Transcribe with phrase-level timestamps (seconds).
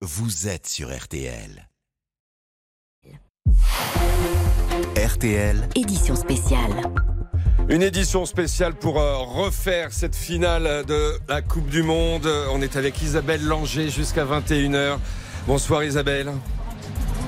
[0.00, 1.68] vous êtes sur RTL.
[4.96, 6.82] RTL, Édition spéciale.
[7.68, 12.26] Une édition spéciale pour euh, refaire cette finale de la Coupe du Monde.
[12.52, 14.98] On est avec Isabelle Langer jusqu'à 21h.
[15.46, 16.32] Bonsoir Isabelle.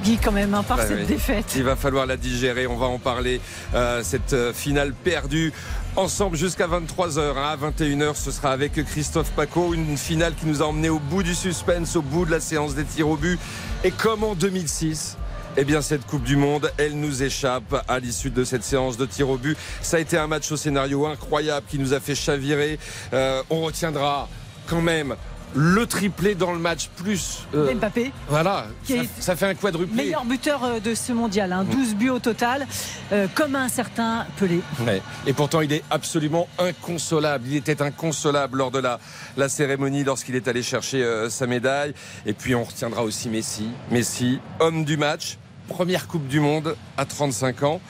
[0.02, 1.06] Guy quand même, hein, par Bah cette oui.
[1.06, 1.52] défaite.
[1.56, 3.38] Il va falloir la digérer, on va en parler.
[3.74, 5.52] Euh, cette euh, finale perdue
[5.96, 7.36] ensemble jusqu'à 23h.
[7.36, 9.74] À 21h, ce sera avec Christophe Paco.
[9.74, 12.74] Une finale qui nous a emmené au bout du suspense, au bout de la séance
[12.74, 13.38] des tirs au but.
[13.84, 15.16] Et comme en 2006,
[15.56, 19.06] eh bien, cette Coupe du Monde, elle nous échappe à l'issue de cette séance de
[19.06, 19.56] tir au but.
[19.82, 22.78] Ça a été un match au scénario incroyable qui nous a fait chavirer.
[23.12, 24.28] Euh, on retiendra
[24.66, 25.16] quand même
[25.54, 27.40] le triplé dans le match plus.
[27.54, 29.94] euh, Mbappé, voilà, Qui ça, est ça fait un quadruplé.
[30.04, 32.66] meilleur buteur euh, de ce mondial, hein, 12 buts au total,
[33.12, 34.60] euh, comme un certain Pelé.
[34.86, 35.02] Ouais.
[35.26, 37.48] Et pourtant, il est absolument inconsolable.
[37.48, 39.00] Il était inconsolable lors de la,
[39.36, 41.94] la cérémonie, lorsqu'il est allé chercher euh, sa médaille.
[42.26, 43.68] Et puis, on retiendra aussi Messi.
[43.90, 45.36] Messi, homme du match,
[45.68, 47.80] première Coupe du Monde à 35 ans.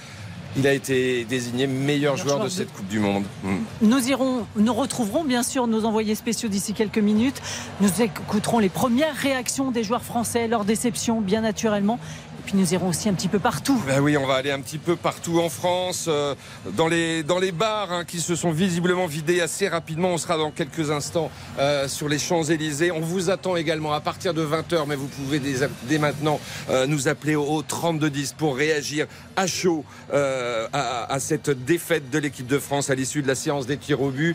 [0.56, 3.24] Il a été désigné meilleur Meilleur joueur joueur de de- cette Coupe du Monde.
[3.44, 3.56] Mm.
[3.82, 7.40] Nous irons, nous retrouverons bien sûr nos envoyés spéciaux d'ici quelques minutes.
[7.80, 11.98] Nous écouterons les premières réactions des joueurs français, leur déception, bien naturellement.
[12.40, 13.78] Et puis nous irons aussi un petit peu partout.
[13.86, 16.34] Ben oui, on va aller un petit peu partout en France, euh,
[16.72, 20.08] dans, les, dans les bars hein, qui se sont visiblement vidés assez rapidement.
[20.08, 22.92] On sera dans quelques instants euh, sur les Champs-Élysées.
[22.92, 26.86] On vous attend également à partir de 20h, mais vous pouvez dès, dès maintenant euh,
[26.86, 32.46] nous appeler au, au 3210 pour réagir à chaud à, à cette défaite de l'équipe
[32.46, 34.34] de France à l'issue de la séance des tirs au but.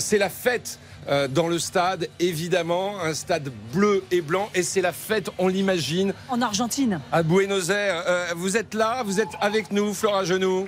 [0.00, 0.80] C'est la fête.
[1.08, 5.48] Euh, dans le stade, évidemment, un stade bleu et blanc, et c'est la fête, on
[5.48, 8.02] l'imagine, En Argentine, à Buenos Aires.
[8.06, 10.66] Euh, vous êtes là, vous êtes avec nous, Flora Genoux.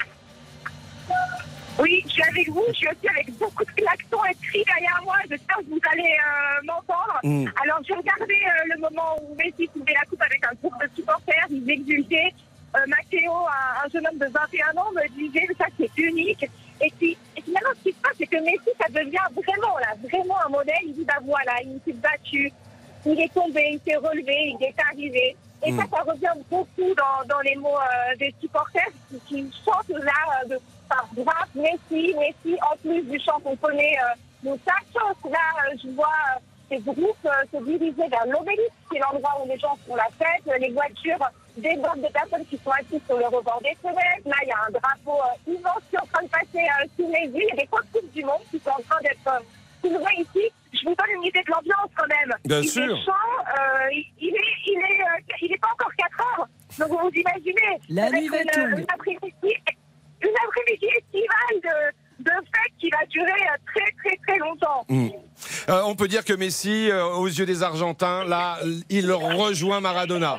[1.79, 2.65] Oui, je suis avec vous.
[2.69, 5.17] Je suis aussi avec beaucoup de klaxons et de cris derrière moi.
[5.29, 7.21] J'espère que vous allez euh, m'entendre.
[7.23, 7.47] Mm.
[7.63, 10.89] Alors, j'ai regardé euh, le moment où Messi soulevait la coupe avec un groupe de
[10.97, 11.47] supporters.
[11.51, 12.33] Ils exultaient.
[12.77, 16.47] Euh, Matteo, un, un jeune homme de 21 ans, me disait ça, c'est unique.
[16.81, 19.95] Et puis, et finalement, ce qui se passe, c'est que Messi, ça devient vraiment, là,
[20.03, 20.75] vraiment un modèle.
[20.85, 22.53] Il dit, bah voilà, il s'est battu,
[23.05, 25.37] il est tombé, il s'est relevé, il est arrivé.
[25.65, 29.89] Et ça, ça revient beaucoup dans, dans les mots euh, des supporters qui, qui chantent
[29.89, 30.13] là,
[30.45, 33.97] euh, de, par grâce, Messi, Messi, en plus du chant qu'on connaît.
[33.97, 36.39] Euh, donc ça chante là, euh, je vois euh,
[36.69, 40.09] ces groupes euh, se diriger vers l'obélisque, qui est l'endroit où les gens font la
[40.19, 44.25] fête, les voitures débordent de personnes qui sont assises sur le rebord des fenêtres.
[44.27, 46.87] Là, il y a un drapeau euh, immense qui est en train de passer euh,
[46.97, 47.43] sous les yeux.
[47.43, 49.41] Il y a des coupes du monde qui sont en train d'être euh,
[49.83, 50.51] soulevées ici.
[50.73, 52.35] Je vous donne une idée de l'ambiance quand même.
[52.45, 52.83] Bien il sûr.
[52.85, 56.49] est chaud, euh, il, il est, il est, euh, il est pas encore 4 heures.
[56.79, 57.81] Donc vous vous imaginez.
[57.89, 63.91] La nuit va une, une après-midi, estivale de, de fête qui va durer euh, très
[64.03, 64.85] très très longtemps.
[64.91, 68.59] Euh, on peut dire que Messi, euh, aux yeux des Argentins, là,
[68.91, 70.39] il rejoint Maradona.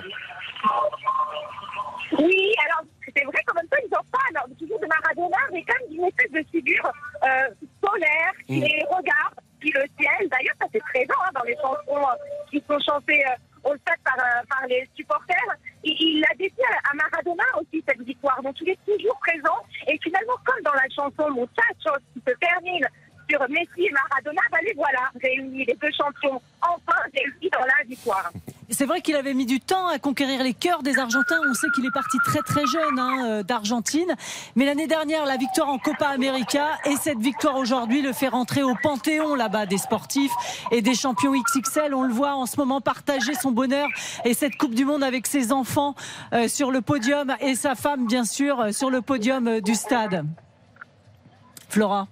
[2.19, 2.84] Oui, alors
[3.16, 6.31] c'est vrai qu'en même temps ils en parlent toujours de Maradona, mais comme d'une espèce
[6.31, 6.91] de figure
[7.23, 7.50] euh,
[7.84, 8.63] solaire qui Mm.
[8.63, 10.29] les regarde, qui le ciel.
[10.29, 12.16] D'ailleurs, ça c'est présent hein, dans les chansons euh,
[12.50, 15.56] qui sont chantées euh, au stade par, euh, par les supporters.
[15.84, 19.57] Il, il l'a dédié à, Maradona aussi cette victoire, donc il est toujours présent.
[19.88, 21.47] Et finalement, comme dans la chanson Mon
[21.84, 22.88] chose qui se termine
[23.30, 28.32] sur Messi Maradona, ben voilà réunis, les deux champions, enfin réunis dans la victoire.
[28.70, 31.38] c'est vrai qu'il avait mis du temps à conquérir les cœurs des Argentins.
[31.50, 34.16] On sait qu'il est parti très très jeune hein, euh, d'Argentine.
[34.56, 38.64] Mais l'année dernière, la victoire en Copa América et cette victoire aujourd'hui le fait rentrer
[38.64, 40.34] au panthéon là-bas des sportifs
[40.72, 41.94] et des champions XXL.
[41.94, 43.88] On le voit en ce moment partager son bonheur
[44.26, 45.96] et cette Coupe du Monde avec ses enfants
[46.34, 49.76] euh, sur le podium et sa femme bien sûr euh, sur le podium euh, du
[49.76, 50.26] stade.
[51.70, 52.08] Flora.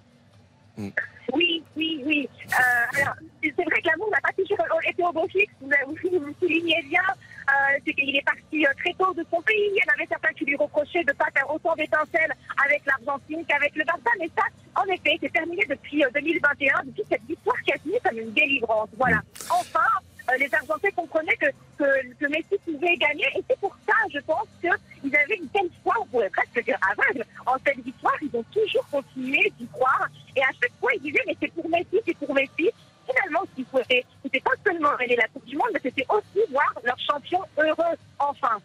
[1.32, 2.28] Oui, oui, oui.
[2.46, 5.52] Euh, alors, c'est vrai que l'amour n'a pas toujours été au beau fixe.
[5.60, 5.70] Vous,
[6.12, 7.02] vous, soulignez bien.
[7.48, 9.70] Euh, c'est qu'il est parti euh, très tôt de son pays.
[9.70, 12.32] Il y en avait certains qui lui reprochaient de ne pas faire autant d'étincelles
[12.64, 14.10] avec l'Argentine qu'avec le Barça.
[14.18, 14.44] Mais ça,
[14.74, 18.32] en effet, c'est terminé depuis euh, 2021, depuis cette victoire qui a fini comme une
[18.32, 18.88] délivrance.
[18.98, 19.20] Voilà.
[19.50, 19.86] Enfin,
[20.30, 21.46] euh, les Argentins comprenaient que,
[21.78, 23.26] que, que Messi pouvait gagner.
[23.36, 26.78] Et c'est pour ça, je pense, qu'ils avaient une telle foi, on pourrait presque dire
[26.90, 28.16] aveugle, en cette victoire.
[28.22, 30.08] Ils ont toujours continué d'y croire.
[30.34, 32.70] Et à chaque fois, ils disaient, mais c'est pour Messi, c'est pour Messi.
[33.08, 36.44] Finalement, ce qu'ils souhaitaient, c'était pas seulement gagner la Coupe du Monde, mais c'était aussi
[36.50, 38.58] voir leur champion heureux, enfin.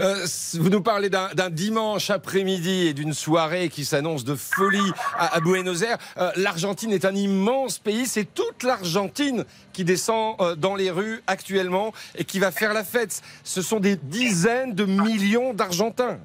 [0.00, 5.36] Euh, vous nous parlez d'un dimanche après-midi et d'une soirée qui s'annonce de folie à,
[5.36, 5.96] à Buenos Aires.
[6.18, 8.06] Euh, L'Argentine est un immense pays.
[8.06, 12.84] C'est toute l'Argentine qui descend euh, dans les rues actuellement et qui va faire la
[12.84, 13.22] fête.
[13.44, 16.18] Ce sont des dizaines de millions d'Argentins.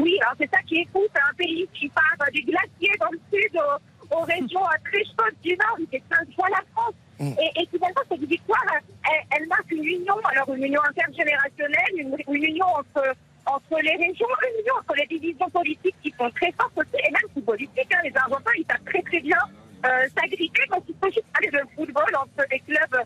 [0.00, 2.96] Oui, alors c'est ça qui est fou, c'est un pays qui part euh, des glaciers
[3.00, 6.62] dans le sud aux, aux régions très chaudes du nord, il fait 15 fois la
[6.72, 6.94] France.
[7.20, 12.16] Et, et finalement, cette victoire, elle, elle marque une union, alors une union intergénérationnelle, une,
[12.28, 13.14] une union entre,
[13.46, 17.10] entre les régions, une union entre les divisions politiques qui sont très fortes aussi, et
[17.12, 17.94] même footballistiques.
[17.94, 19.38] Hein, les Argentins, ils savent très très bien
[19.86, 23.04] euh, s'agripper quand il s'agit de parler de football entre les clubs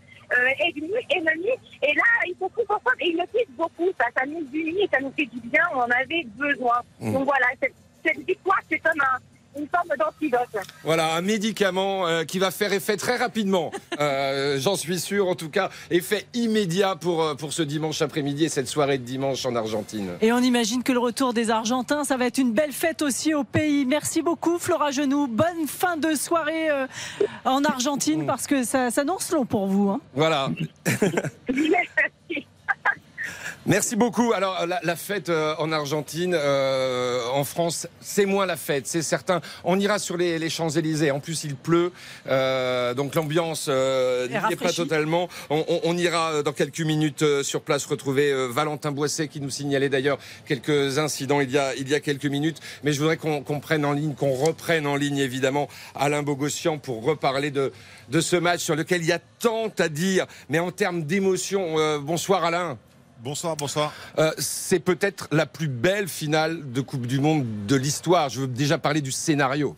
[0.61, 1.59] ennemis, ennemis.
[1.83, 3.89] Et là, ils se trouvent ensemble et ils le disent beaucoup.
[3.99, 5.63] Ça, ça nous unit ça nous fait du bien.
[5.75, 6.81] On en avait besoin.
[7.01, 9.19] Donc voilà, cette, cette victoire, c'est comme un
[9.59, 10.65] une forme d'antidote.
[10.85, 13.71] Voilà, un médicament euh, qui va faire effet très rapidement.
[14.01, 18.45] Euh, J'en suis sûr, en tout cas, effet immédiat pour, euh, pour ce dimanche après-midi
[18.45, 20.11] et cette soirée de dimanche en Argentine.
[20.21, 23.35] Et on imagine que le retour des Argentins, ça va être une belle fête aussi
[23.35, 23.85] au pays.
[23.87, 25.27] Merci beaucoup, Flora Genoux.
[25.27, 26.87] Bonne fin de soirée euh,
[27.45, 29.89] en Argentine parce que ça s'annonce long pour vous.
[29.91, 30.01] hein.
[30.15, 30.51] Voilà.
[33.69, 33.97] Merci.
[33.97, 34.33] Beaucoup.
[34.33, 39.03] Alors la, la fête euh, en Argentine, euh, en France, c'est moins la fête, c'est
[39.03, 39.41] certain.
[39.63, 41.11] On ira sur les, les Champs-Élysées.
[41.11, 41.93] En plus, il pleut,
[42.29, 45.29] euh, donc l'ambiance euh, n'y est pas totalement.
[45.51, 49.29] On, on- on ira euh, dans quelques minutes euh, sur place retrouver euh, Valentin Boisset
[49.29, 52.59] qui nous signalait d'ailleurs quelques incidents il y a il y a quelques minutes.
[52.85, 56.79] Mais je voudrais qu'on qu'on prenne en ligne, qu'on reprenne en ligne évidemment Alain Bogossian
[56.79, 57.73] pour reparler de
[58.09, 60.27] de ce match sur lequel il y a tant à dire.
[60.49, 62.79] Mais en termes d'émotion, euh, bonsoir Alain.
[63.21, 63.93] Bonsoir, bonsoir.
[64.19, 68.29] Euh, c'est peut-être la plus belle finale de Coupe du Monde de l'histoire.
[68.29, 69.75] Je veux déjà parler du scénario.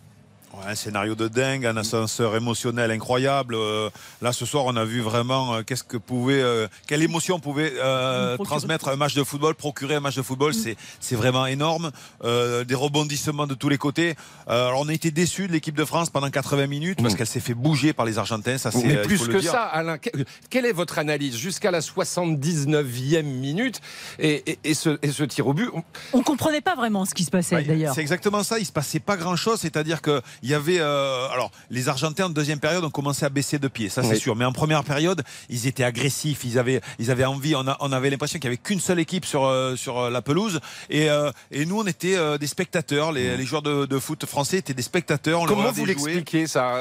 [0.52, 3.54] Ouais, un scénario de dingue, un ascenseur émotionnel incroyable.
[3.54, 3.88] Euh,
[4.20, 7.72] là, ce soir, on a vu vraiment euh, qu'est-ce que pouvait, euh, quelle émotion pouvait
[7.76, 10.52] euh, transmettre un match de football, procurer un match de football.
[10.52, 11.92] C'est, c'est vraiment énorme.
[12.24, 14.16] Euh, des rebondissements de tous les côtés.
[14.48, 17.16] Euh, alors, on a été déçus de l'équipe de France pendant 80 minutes parce Mm.
[17.18, 18.58] qu'elle s'est fait bouger par les Argentins.
[18.58, 20.10] Ça, c'est, Mais plus que ça, Alain, que-
[20.50, 23.80] quelle est votre analyse jusqu'à la 79e minute
[24.18, 25.70] et, et- et ce, et ce tir au but?
[25.72, 25.82] On-
[26.12, 27.94] On comprenait pas vraiment ce qui se passait Ouais, d'ailleurs.
[27.94, 28.58] C'est exactement ça.
[28.58, 29.60] Il se passait pas grand chose.
[29.60, 33.28] C'est-à-dire que il y avait, euh, alors, les Argentins en deuxième période ont commencé à
[33.28, 33.88] baisser de pied.
[33.88, 34.20] Ça, c'est Oui.
[34.20, 34.36] sûr.
[34.36, 36.44] Mais en première période, ils étaient agressifs.
[36.44, 37.54] Ils avaient, ils avaient envie.
[37.54, 40.10] On, a- on avait l'impression qu'il y avait qu'une seule équipe sur euh, sur euh,
[40.10, 40.60] la pelouse.
[40.88, 43.12] Et, euh, et nous, on était euh, des spectateurs.
[43.12, 45.40] Les, les joueurs de, de foot français étaient des spectateurs.
[45.40, 46.74] On Comment vous l'expliquez ça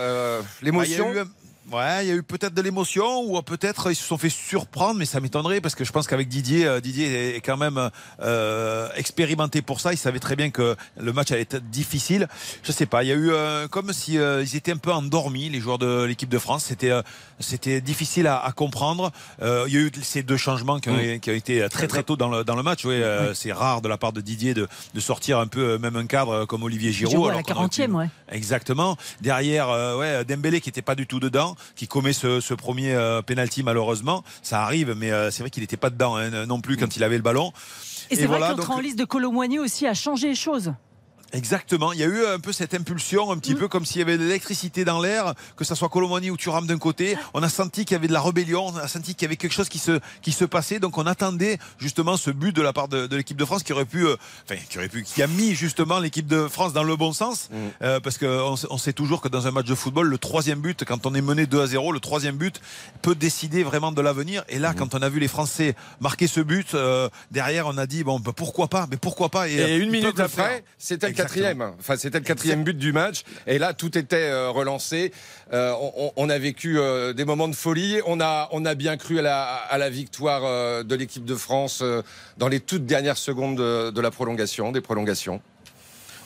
[0.62, 1.10] L'émotion?
[1.12, 1.26] Un-
[1.72, 4.96] Ouais, il y a eu peut-être de l'émotion ou peut-être ils se sont fait surprendre,
[5.00, 7.90] mais ça m'étonnerait parce que je pense qu'avec Didier, euh, Didier est quand même
[8.22, 9.94] euh, expérimenté pour ça.
[9.94, 12.28] Il savait très bien que le match allait être difficile.
[12.64, 14.92] Je sais pas, il y a eu euh, comme si euh, ils étaient un peu
[14.92, 16.66] endormis les joueurs de l'équipe de France.
[16.66, 17.02] C'était euh,
[17.40, 19.12] c'était difficile à, à comprendre.
[19.42, 22.04] Euh, il y a eu ces deux changements qui ont, qui ont été très très
[22.04, 22.84] tôt dans le dans le match.
[22.86, 25.96] Ouais, euh, c'est rare de la part de Didier de, de sortir un peu même
[25.96, 27.12] un cadre comme Olivier Giroud.
[27.12, 28.10] Giroud à la qu'on aurait pu- 40e, ouais.
[28.32, 28.98] Exactement.
[29.22, 32.94] Derrière, euh, ouais, Dembélé qui était pas du tout dedans, qui commet ce, ce premier
[32.94, 34.24] euh, penalty malheureusement.
[34.42, 37.04] Ça arrive, mais euh, c'est vrai qu'il n'était pas dedans hein, non plus quand il
[37.04, 37.52] avait le ballon.
[38.12, 40.30] Et c'est Et vrai voilà, que l'entrée donc- en liste de Colomboigny aussi a changé
[40.30, 40.74] les choses.
[41.34, 41.94] Exactement.
[41.94, 44.18] Il y a eu un peu cette impulsion, un petit peu comme s'il y avait
[44.18, 47.16] de l'électricité dans l'air, que ça soit Colomani ou Thuram d'un côté.
[47.34, 49.38] On a senti qu'il y avait de la rébellion, on a senti qu'il y avait
[49.38, 50.80] quelque chose qui se, qui se passait.
[50.80, 53.74] Donc on attendait justement ce but de la part de, de l'équipe de France qui
[53.74, 54.16] aurait pu, euh,
[54.46, 57.50] enfin, qui aurait pu, qui a mis justement l'équipe de France dans le bon sens.
[57.82, 60.84] Euh, parce qu'on on sait toujours que dans un match de football, le troisième but,
[60.86, 62.62] quand on est mené 2 à 0, le troisième but
[63.02, 64.44] peut décider vraiment de l'avenir.
[64.50, 67.86] Et là, quand on a vu les Français marquer ce but, euh, derrière, on a
[67.86, 69.48] dit, bon, bah, pourquoi pas, mais pourquoi pas.
[69.48, 71.19] Et euh, une ils minute après, Exactement.
[71.24, 71.72] Quatrième.
[71.80, 73.24] Enfin, c'était le quatrième but du match.
[73.48, 75.12] Et là, tout était euh, relancé.
[75.54, 75.74] Euh,
[76.16, 78.00] on, a vécu euh, des moments de folie.
[78.06, 81.84] On a, on a bien cru à la, victoire de l'équipe de France
[82.38, 85.42] dans les toutes dernières secondes de, de la prolongation, des prolongations.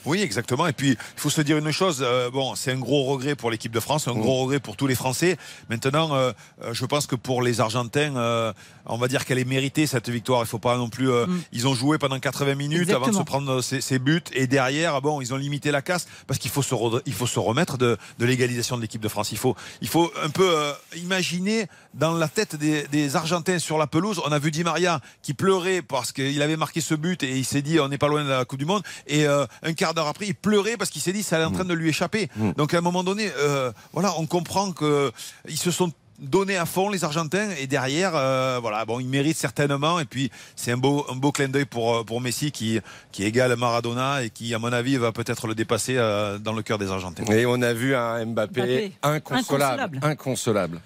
[0.06, 0.66] Oui, exactement.
[0.66, 2.00] Et puis, il faut se dire une chose.
[2.02, 4.86] euh, bon, c'est un gros regret pour l'équipe de France, un gros regret pour tous
[4.86, 5.36] les Français.
[5.70, 6.32] Maintenant, euh,
[6.62, 8.52] euh, je pense que pour les Argentins, euh,
[8.86, 10.42] on va dire qu'elle est méritée cette victoire.
[10.42, 11.10] Il faut pas non plus.
[11.10, 14.46] euh, Ils ont joué pendant 80 minutes avant de se prendre ces, ces buts, et
[14.46, 17.38] derrière, bon, ils ont limité la casse parce qu'il faut se, re- il faut se
[17.38, 19.32] remettre de, de l'égalisation de l'équipe de France.
[19.32, 20.54] Il faut, il faut un peu
[20.96, 24.20] imaginer dans la tête des, des Argentins sur la pelouse.
[24.26, 27.44] On a vu Di Maria qui pleurait parce qu'il avait marqué ce but et il
[27.44, 28.82] s'est dit on n'est pas loin de la Coupe du Monde.
[29.06, 31.64] Et un quart d'heure après, il pleurait parce qu'il s'est dit ça est en train
[31.64, 32.28] de lui échapper.
[32.56, 35.10] Donc à un moment donné, euh, voilà, on comprend que
[35.48, 39.36] ils se sont donnés à fond les Argentins et derrière euh, voilà bon ils méritent
[39.36, 42.80] certainement et puis c'est un beau un beau clin d'œil pour euh, pour Messi qui
[43.12, 46.62] qui égale Maradona et qui à mon avis va peut-être le dépasser euh, dans le
[46.62, 47.24] cœur des Argentins.
[47.24, 48.92] Et on a vu un Mbappé, Mbappé.
[49.02, 49.98] inconsolable.
[49.98, 50.00] Inconsolable.
[50.02, 50.80] Inconsolable.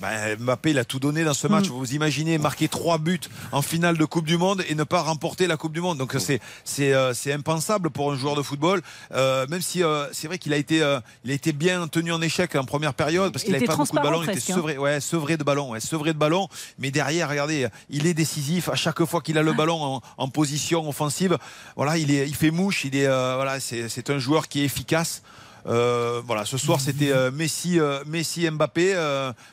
[0.00, 1.68] Ben, Mbappé, il a tout donné dans ce match.
[1.68, 1.72] Mm.
[1.72, 3.20] Vous imaginez marquer trois buts
[3.52, 5.98] en finale de Coupe du Monde et ne pas remporter la Coupe du Monde.
[5.98, 8.80] Donc c'est c'est euh, c'est impensable pour un joueur de football.
[9.12, 12.12] Euh, même si euh, c'est vrai qu'il a été euh, il a été bien tenu
[12.12, 14.22] en échec en première période parce Il qu'il n'avait pas beaucoup de ballons.
[14.22, 14.54] Il était hein.
[14.54, 16.48] sevré, ouais, sevré de ballon, ouais, sevré de ballon.
[16.78, 20.28] Mais derrière, regardez, il est décisif à chaque fois qu'il a le ballon en, en
[20.28, 21.36] position offensive.
[21.76, 22.84] Voilà, il est il fait mouche.
[22.84, 25.22] Il est euh, voilà, c'est c'est un joueur qui est efficace.
[25.66, 28.94] Euh, voilà, ce soir c'était euh, Messi, euh, Messi, Mbappé,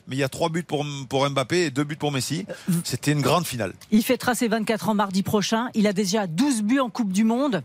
[0.06, 2.46] mais il y a trois buts pour, pour Mbappé et deux buts pour Messi.
[2.84, 3.72] C'était une grande finale.
[3.90, 5.68] Il fêtera ses 24 ans mardi prochain.
[5.74, 7.62] Il a déjà 12 buts en Coupe du Monde.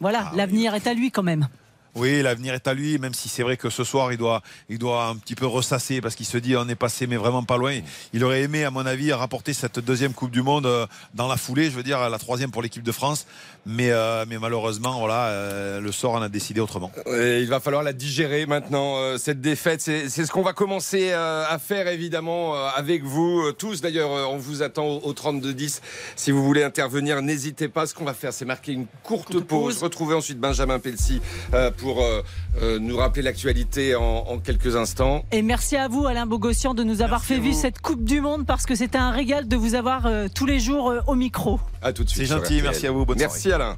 [0.00, 1.48] Voilà, Ah l'avenir est à lui quand même.
[1.96, 4.78] Oui, l'avenir est à lui, même si c'est vrai que ce soir, il doit, il
[4.78, 7.56] doit un petit peu ressasser parce qu'il se dit on est passé, mais vraiment pas
[7.56, 7.80] loin.
[8.12, 11.36] Il aurait aimé, à mon avis, rapporter cette deuxième Coupe du Monde euh, dans la
[11.38, 13.26] foulée, je veux dire, la troisième pour l'équipe de France.
[13.64, 16.92] Mais, euh, mais malheureusement, voilà, euh, le sort en a décidé autrement.
[17.06, 19.80] Et il va falloir la digérer maintenant, euh, cette défaite.
[19.80, 23.80] C'est ce qu'on va commencer euh, à faire, évidemment, euh, avec vous euh, tous.
[23.80, 25.80] D'ailleurs, euh, on vous attend au, au 32-10.
[26.14, 27.86] Si vous voulez intervenir, n'hésitez pas.
[27.86, 29.74] Ce qu'on va faire, c'est marquer une courte, Courte pause.
[29.74, 29.82] pause.
[29.82, 31.20] Retrouver ensuite Benjamin Pelsi
[31.54, 32.20] euh, pour euh,
[32.60, 35.24] euh, nous rappeler l'actualité en, en quelques instants.
[35.30, 38.20] Et merci à vous, Alain Bogossian, de nous avoir Merci fait vivre cette Coupe du
[38.20, 41.14] Monde parce que c'était un régal de vous avoir euh, tous les jours euh, au
[41.14, 41.60] micro.
[41.82, 42.26] À tout de suite.
[42.26, 43.76] C'est gentil, merci à vous, bonne Merci Alain.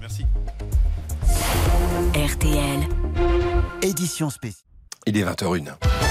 [0.00, 0.24] Merci.
[2.14, 2.88] RTL.
[3.82, 4.64] Édition spéciale.
[5.06, 6.09] Il est 20h01.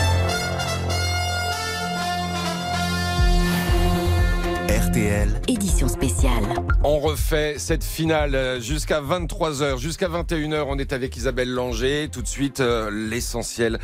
[4.99, 5.41] RTL.
[5.47, 6.43] Édition spéciale.
[6.83, 10.65] On refait cette finale euh, jusqu'à 23h, jusqu'à 21h.
[10.67, 12.09] On est avec Isabelle Langer.
[12.11, 13.79] Tout de suite, euh, l'essentiel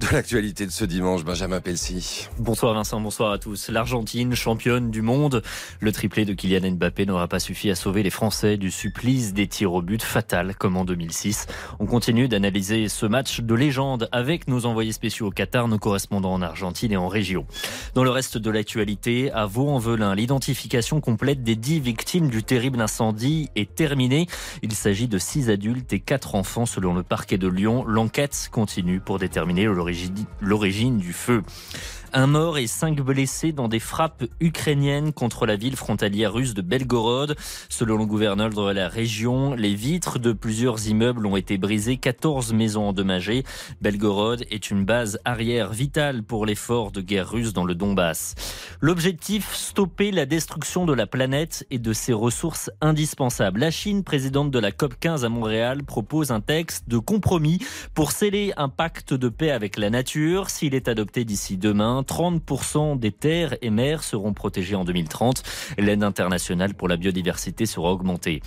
[0.00, 1.24] de l'actualité de ce dimanche.
[1.24, 2.28] Benjamin Pelsi.
[2.38, 3.68] Bonsoir Vincent, bonsoir à tous.
[3.68, 5.42] L'Argentine, championne du monde.
[5.80, 9.46] Le triplé de Kylian Mbappé n'aura pas suffi à sauver les Français du supplice des
[9.46, 11.46] tirs au but fatal comme en 2006.
[11.78, 16.32] On continue d'analyser ce match de légende avec nos envoyés spéciaux au Qatar, nos correspondants
[16.32, 17.46] en Argentine et en région.
[17.94, 23.50] Dans le reste de l'actualité, à Vaux-en-Velin, l'identification complète des dix victimes du terrible incendie
[23.54, 24.26] est terminée.
[24.62, 27.84] Il s'agit de six adultes et quatre enfants selon le parquet de Lyon.
[27.86, 29.81] L'enquête continue pour déterminer l'origine
[30.40, 31.42] l'origine du feu.
[32.14, 36.60] Un mort et cinq blessés dans des frappes ukrainiennes contre la ville frontalière russe de
[36.60, 37.36] Belgorod.
[37.70, 42.52] Selon le gouverneur de la région, les vitres de plusieurs immeubles ont été brisées, 14
[42.52, 43.44] maisons endommagées.
[43.80, 48.34] Belgorod est une base arrière vitale pour l'effort de guerre russe dans le Donbass.
[48.82, 53.60] L'objectif, stopper la destruction de la planète et de ses ressources indispensables.
[53.60, 57.58] La Chine, présidente de la COP 15 à Montréal, propose un texte de compromis
[57.94, 60.50] pour sceller un pacte de paix avec la nature.
[60.50, 65.42] S'il est adopté d'ici demain, 30% des terres et mers seront protégées en 2030.
[65.78, 68.40] L'aide internationale pour la biodiversité sera augmentée.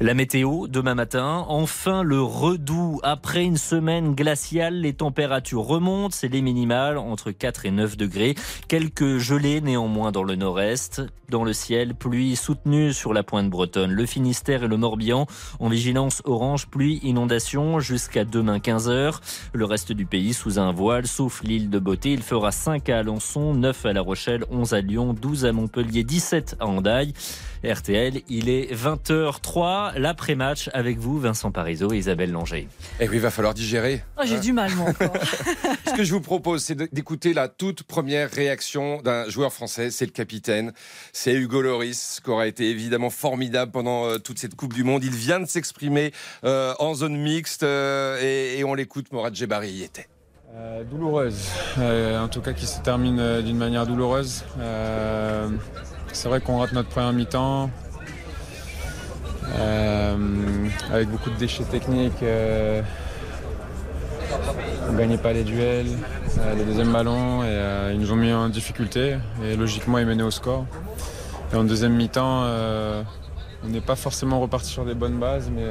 [0.00, 3.00] La météo, demain matin, enfin le redout.
[3.02, 8.34] Après une semaine glaciale, les températures remontent, c'est les minimales, entre 4 et 9 degrés.
[8.68, 11.02] Quelques gelées néanmoins dans le nord-est.
[11.28, 13.92] Dans le ciel, pluie soutenue sur la pointe bretonne.
[13.92, 15.26] Le Finistère et le Morbihan
[15.60, 19.18] en vigilance orange, pluie, inondation jusqu'à demain 15h.
[19.54, 22.12] Le reste du pays sous un voile, sauf l'île de Beauté.
[22.12, 26.04] Il fera 5 à Alençon, 9 à La Rochelle, 11 à Lyon, 12 à Montpellier,
[26.04, 27.12] 17 à Andaille.
[27.64, 32.68] RTL, il est 20h03, l'après-match avec vous, Vincent Parisot et Isabelle Langer.
[33.00, 34.04] Et oui, il va falloir digérer.
[34.18, 35.12] Oh, J'ai du mal, moi, encore.
[35.86, 39.90] Ce que je vous propose, c'est d'écouter la toute première réaction d'un joueur français.
[39.90, 40.72] C'est le capitaine.
[41.12, 45.02] C'est Hugo Loris, qui aura été évidemment formidable pendant euh, toute cette Coupe du Monde.
[45.02, 46.12] Il vient de s'exprimer
[46.44, 49.12] euh, en zone mixte euh, et, et on l'écoute.
[49.12, 50.06] Morad Djebari y était.
[50.54, 54.44] Euh, douloureuse, Euh, en tout cas qui se termine euh, d'une manière douloureuse.
[56.12, 57.70] C'est vrai qu'on rate notre première mi-temps
[60.92, 62.22] avec beaucoup de déchets techniques.
[64.90, 65.86] on gagnait pas les duels,
[66.56, 70.30] les deuxièmes ballons et ils nous ont mis en difficulté et logiquement ils menaient au
[70.30, 70.66] score.
[71.52, 72.44] Et en deuxième mi-temps,
[73.64, 75.64] on n'est pas forcément reparti sur des bonnes bases, mais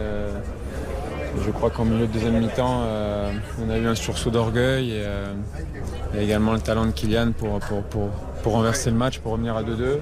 [1.39, 3.31] je crois qu'en milieu de deuxième mi-temps, euh,
[3.65, 5.33] on a eu un sursaut d'orgueil et, euh,
[6.15, 8.09] et également le talent de Kylian pour, pour, pour,
[8.43, 10.00] pour renverser le match, pour revenir à 2-2.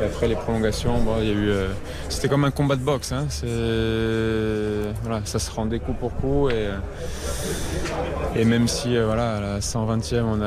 [0.00, 1.68] Et après les prolongations, bon, il y a eu, euh,
[2.08, 3.12] c'était comme un combat de boxe.
[3.12, 3.26] hein.
[5.02, 6.48] Voilà, ça se rendait coup pour coup.
[6.48, 6.76] Et, euh,
[8.34, 10.44] et même si euh, voilà, à la 120e, on a,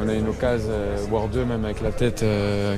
[0.00, 2.24] on, on a une occasion, euh, voire deux même avec la tête,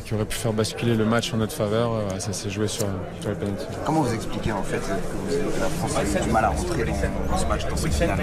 [0.05, 2.87] qui aurait pu faire basculer le match en notre faveur, ça s'est joué sur,
[3.21, 3.65] sur les pénalités.
[3.85, 4.83] Comment vous expliquez en fait que,
[5.35, 7.77] vous- que la France a eu du mal à rentrer dans, dans ce match, dans
[7.77, 8.19] cette finale?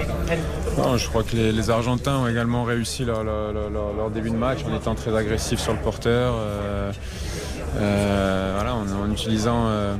[0.77, 3.53] Non, je crois que les, les Argentins ont également réussi leur- leur-
[3.95, 6.35] leur début de match en étant très agressifs sur le porteur.
[7.79, 9.95] Euh, voilà, en, en utilisant euh,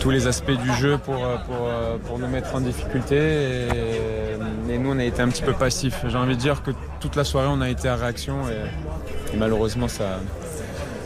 [0.00, 1.68] tous les aspects du jeu pour, euh, pour,
[2.06, 3.16] pour nous mettre en difficulté.
[3.16, 6.04] Et, et nous, on a été un petit peu passifs.
[6.08, 6.70] J'ai envie de dire que
[7.00, 10.20] toute la soirée, on a été à réaction et, et malheureusement, ça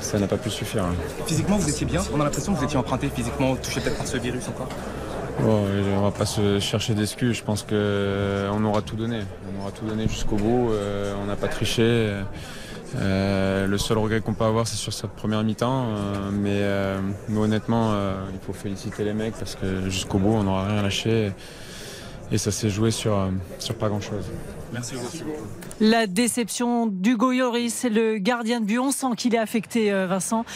[0.00, 0.82] ça n'a pas pu suffire.
[0.82, 0.94] hein.
[1.26, 4.06] Physiquement, vous étiez bien On a l'impression que vous étiez emprunté physiquement, touché peut-être par
[4.06, 4.68] ce virus encore
[5.40, 5.64] Bon,
[5.96, 7.36] on va pas se chercher d'excuses.
[7.36, 9.20] Je pense qu'on aura tout donné.
[9.56, 10.70] On aura tout donné jusqu'au bout.
[11.22, 12.12] On n'a pas triché.
[12.96, 15.86] Euh, le seul regret qu'on peut avoir, c'est sur cette première mi-temps.
[15.88, 20.32] Euh, mais, euh, mais honnêtement, euh, il faut féliciter les mecs parce que jusqu'au bout,
[20.34, 21.32] on n'aura rien lâché.
[22.30, 24.24] et ça s'est joué sur, sur pas grand-chose.
[24.72, 25.32] Merci beaucoup.
[25.80, 28.78] La déception d'Hugo Lloris, le gardien de but.
[28.78, 30.46] On sent qu'il est affecté, Vincent,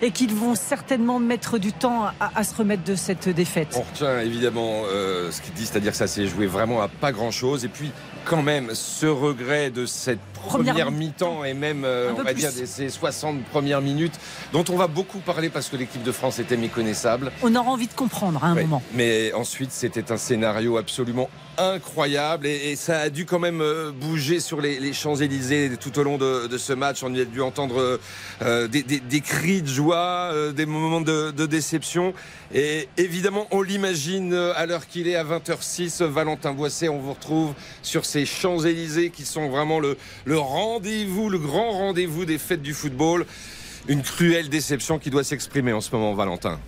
[0.00, 3.74] et qu'ils vont certainement mettre du temps à, à se remettre de cette défaite.
[3.76, 7.10] On retient évidemment euh, ce qu'il dit, c'est-à-dire que ça s'est joué vraiment à pas
[7.10, 7.64] grand-chose.
[7.64, 7.90] Et puis,
[8.24, 11.42] quand même, ce regret de cette Première première, mi-temps.
[11.44, 12.34] et même, euh, on va plus.
[12.34, 14.14] dire, de ces 60 premières minutes,
[14.52, 17.32] dont on va beaucoup parler parce que l'équipe de France était méconnaissable.
[17.42, 18.62] On aura envie de comprendre à un Ouais.
[18.62, 18.82] moment.
[18.92, 24.40] Mais ensuite, c'était un scénario absolument incroyable et, ça a dû quand même euh, bouger
[24.40, 27.02] sur les, Champs-Élysées tout au long de, ce match.
[27.02, 27.98] On a dû entendre
[28.42, 32.14] euh, des, cris de joie, euh, des moments de, déception.
[32.52, 36.02] Et évidemment, on l'imagine à l'heure qu'il est à 20h06.
[36.04, 39.96] Valentin Boisset, on vous retrouve sur ces Champs-Élysées qui sont vraiment le
[40.38, 43.26] rendez-vous, le grand rendez-vous des fêtes du football.
[43.88, 46.58] Une cruelle déception qui doit s'exprimer en ce moment, Valentin.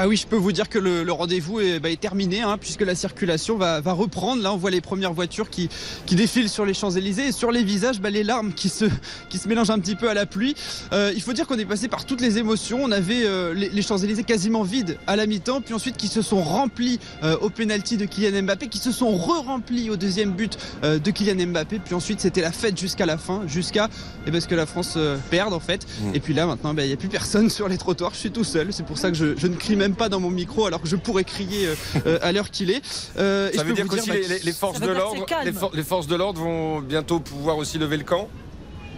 [0.00, 2.56] Ah oui, je peux vous dire que le, le rendez-vous est, bah, est terminé, hein,
[2.56, 4.40] puisque la circulation va, va reprendre.
[4.40, 5.68] Là, on voit les premières voitures qui,
[6.06, 8.84] qui défilent sur les Champs-Élysées et sur les visages, bah, les larmes qui se,
[9.28, 10.54] qui se mélangent un petit peu à la pluie.
[10.92, 12.78] Euh, il faut dire qu'on est passé par toutes les émotions.
[12.80, 16.22] On avait euh, les, les Champs-Élysées quasiment vides à la mi-temps, puis ensuite qui se
[16.22, 20.56] sont remplis euh, au penalty de Kylian Mbappé, qui se sont re-remplis au deuxième but
[20.84, 21.80] de Kylian Mbappé.
[21.84, 23.88] Puis ensuite, c'était la fête jusqu'à la fin, jusqu'à
[24.28, 24.96] et parce que la France
[25.28, 25.86] perde en fait.
[26.02, 26.14] Mm.
[26.14, 28.12] Et puis là, maintenant, bah, il n'y a plus personne sur les trottoirs.
[28.14, 28.72] Je suis tout seul.
[28.72, 30.88] C'est pour ça que je, je ne crie même pas dans mon micro, alors que
[30.88, 31.74] je pourrais crier euh,
[32.06, 32.82] euh, à l'heure qu'il est.
[33.18, 35.30] Euh, Ça veut dire qu'aussi bah, les, les- les forces Ça veut de dire que
[35.30, 38.28] l'ordre, les, for- les forces de l'ordre vont bientôt pouvoir aussi lever le camp?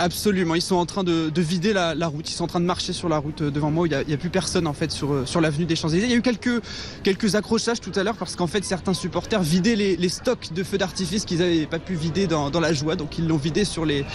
[0.02, 2.64] Absolument, ils sont en train de, de vider la, route, ils sont en train de
[2.64, 5.12] marcher sur la route euh, devant moi, il n'y a, plus personne en fait sur,
[5.12, 6.06] euh, sur l'avenue des Champs-Élysées.
[6.06, 9.76] Il y a eu quelques, accrochages tout à l'heure parce qu'en fait certains supporters vidaient
[9.76, 13.28] les, stocks de feux d'artifice qu'ils n'avaient pas pu vider dans, la joie, donc ils
[13.28, 14.06] l'ont vidé sur les,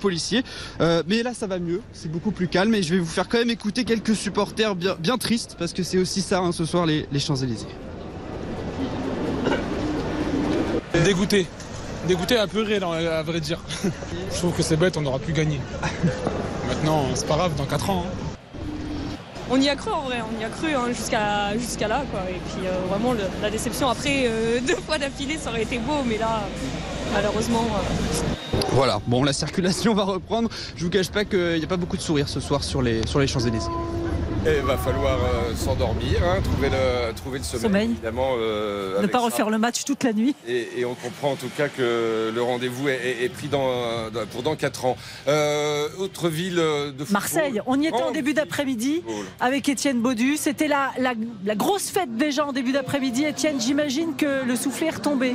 [0.00, 0.42] policiers.
[0.80, 3.28] Euh, mais là ça va mieux, c'est beaucoup plus calme et je vais vous faire
[3.28, 6.64] quand même écouter quelques supporters bien, bien tristes parce que c'est aussi ça hein, ce
[6.64, 7.66] soir les, les Champs-Élysées.
[11.04, 11.46] Dégoûté.
[12.06, 13.60] Dégoûté, apeuré, là, à vrai dire.
[14.32, 15.60] Je trouve que c'est bête, on n'aura plus gagné.
[16.68, 18.04] Maintenant, c'est pas grave, dans 4 ans.
[18.06, 18.36] hein.
[19.48, 22.22] On y a cru en vrai, on y a cru hein, jusqu'à jusqu'à là quoi.
[22.28, 25.78] Et puis euh, vraiment le- la déception après euh, deux fois d'affilée ça aurait été
[25.78, 26.40] beau mais là
[27.14, 31.68] malheureusement euh, Voilà, bon la circulation va reprendre, je vous cache pas qu'il n'y a
[31.68, 33.70] pas beaucoup de sourires ce soir sur les, sur les Champs-Élysées.
[34.46, 37.84] Et il va falloir euh, s'endormir, hein, trouver, le, trouver le sommeil, Sommeil.
[37.90, 38.30] évidemment.
[38.38, 39.24] euh, Ne pas ça.
[39.24, 40.36] refaire le match toute la nuit.
[40.46, 43.68] Et, et on comprend en tout cas que le rendez-vous est, est- est pris dans,
[44.30, 44.96] pour dans 4 ans.
[45.26, 47.06] Euh, autre ville de football.
[47.12, 49.02] Marseille, on y était en début d'après-midi
[49.40, 50.36] avec Étienne Baudu.
[50.36, 53.24] C'était la, la, la grosse fête déjà en début d'après-midi.
[53.24, 55.34] Étienne, j'imagine que le soufflet est retombé.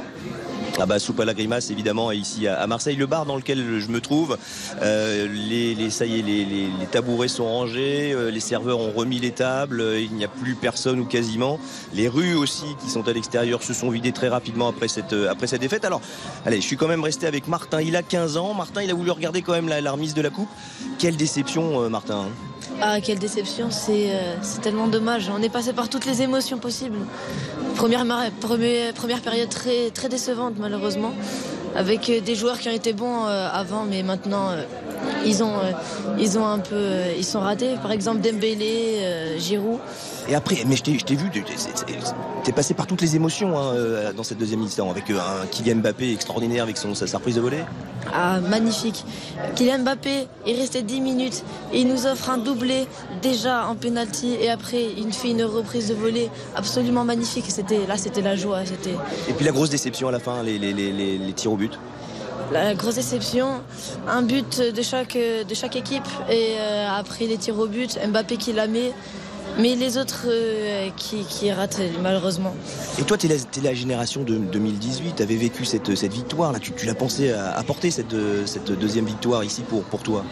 [0.79, 2.95] Ah bah soupe à la grimace évidemment ici à Marseille.
[2.95, 4.38] Le bar dans lequel je me trouve
[4.81, 8.91] euh, les, les ça y est les, les- tabourets sont rangés euh, les serveurs ont
[8.91, 11.60] remis les tables euh, il n'y a plus personne ou quasiment.
[11.93, 15.47] Les rues aussi qui sont à l'extérieur se sont vidées très rapidement après cette après
[15.47, 15.86] cette défaite.
[15.86, 16.01] Alors
[16.45, 17.81] allez je suis quand même resté avec Martin.
[17.81, 18.53] Il a 15 ans.
[18.53, 20.49] Martin il a voulu regarder quand même la, remise de la coupe.
[20.97, 22.50] Quelle déception Martin hein.
[22.79, 25.29] Ah, quelle déception, c'est euh, tellement dommage.
[25.36, 26.97] On est passé par toutes les émotions possibles.
[27.75, 28.05] Première,
[28.39, 31.13] première, première période très, très décevante, malheureusement,
[31.75, 34.63] avec euh, des joueurs qui ont été bons euh, avant, mais maintenant, euh,
[35.25, 35.53] ils, ont,
[36.19, 36.86] ils ont un peu.
[37.17, 37.75] ils sont ratés.
[37.81, 38.99] Par exemple, Dembélé,
[39.39, 39.79] Giroud.
[40.29, 41.29] Et après, mais je t'ai vu,
[42.43, 45.45] t'es- passé par toutes les émotions hein, euh, dans cette deuxième mi-temps, avec euh, un
[45.47, 47.63] Kylian Mbappé extraordinaire avec son, sa, sa reprise de volée.
[48.13, 49.03] Ah, magnifique.
[49.55, 52.88] Kylian Mbappé, il restait 10 minutes et il nous offre un doublé
[53.21, 57.45] déjà en penalty et après il fait une reprise de volée absolument magnifique.
[57.49, 58.95] C'était là, c'était la joie, c'était
[59.29, 61.57] Et puis la grosse déception à la fin, les, les, les, les, les tirs au
[61.57, 61.77] but.
[62.51, 63.62] la grosse déception.
[64.07, 68.38] Un but de chaque de chaque équipe et euh, après les tirs au but, Mbappé
[68.38, 68.91] qui la met,
[69.62, 72.54] mais les autres euh, qui, qui ratent malheureusement.
[73.00, 76.60] Et toi, t'es la, t'es la génération de 2018, t'avais vécu cette, cette victoire, là,
[76.60, 80.24] tu, tu l'as pensé à apporter cette, cette deuxième victoire ici pour, pour toi?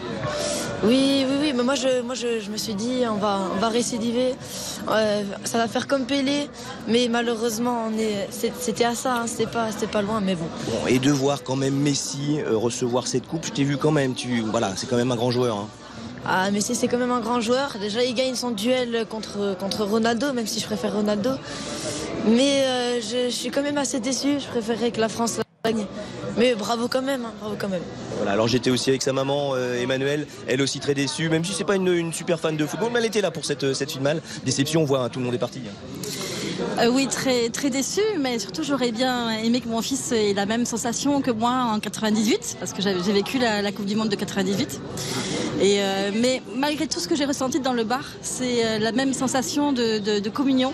[0.82, 3.58] Oui, oui, oui, mais moi je, moi je, je me suis dit on va, on
[3.60, 4.34] va récidiver,
[4.88, 6.48] Euh, ça va faire comme Pelé,
[6.88, 7.90] mais malheureusement
[8.58, 10.46] c'était à ça, hein, c'était pas, pas loin, mais bon.
[10.66, 13.90] Bon, et de voir quand même Messi euh, recevoir cette coupe, je t'ai vu quand
[13.90, 15.56] même, tu, voilà, c'est quand même un grand joueur.
[15.56, 15.68] hein.
[16.32, 17.76] Ah, Messi c'est quand même un grand joueur.
[17.80, 21.30] Déjà il gagne son duel contre, Ronaldo, même si je préfère Ronaldo.
[22.24, 24.38] Mais euh, je, suis quand même assez déçu.
[24.38, 25.86] Je préférerais que la France la gagne.
[26.36, 27.82] Mais bravo quand même, hein, bravo quand même.
[28.18, 31.52] Voilà, alors j'étais aussi avec sa maman, euh, Emmanuel, elle aussi très déçue, même si
[31.52, 34.22] c'est pas une, super fan de football, mais elle était là pour cette, cette finale.
[34.44, 35.60] Déception, on voit, hein, tout le monde est parti.
[36.78, 40.46] Euh, oui, très, très déçu, mais surtout j'aurais bien aimé que mon fils ait la
[40.46, 44.16] même sensation que moi en 98, parce que j'ai vécu la, Coupe du Monde de
[44.16, 44.80] 98.
[45.60, 48.92] Et, euh, mais malgré tout ce que j'ai ressenti dans le bar, c'est euh, la
[48.92, 50.72] même sensation de communion,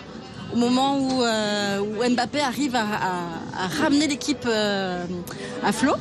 [0.56, 5.04] au moment où, euh, où Mbappé arrive à, à- à ramener l'équipe euh,
[5.62, 5.94] à flot.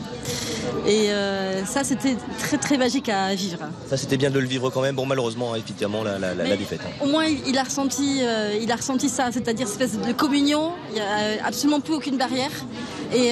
[0.88, 3.60] Et euh, ça, c'était très très magique à vivre.
[3.90, 4.96] Ça, c'était bien de le vivre quand même.
[4.96, 6.80] Bon, malheureusement, hein, effectivement, la, la- défaite.
[6.86, 7.04] hein.
[7.04, 8.22] Au moins, il, a ressenti,
[8.62, 10.72] il a ressenti ça, c'est-à-dire cette espèce de communion.
[10.90, 12.52] Il n'y a absolument plus aucune barrière
[13.14, 13.32] et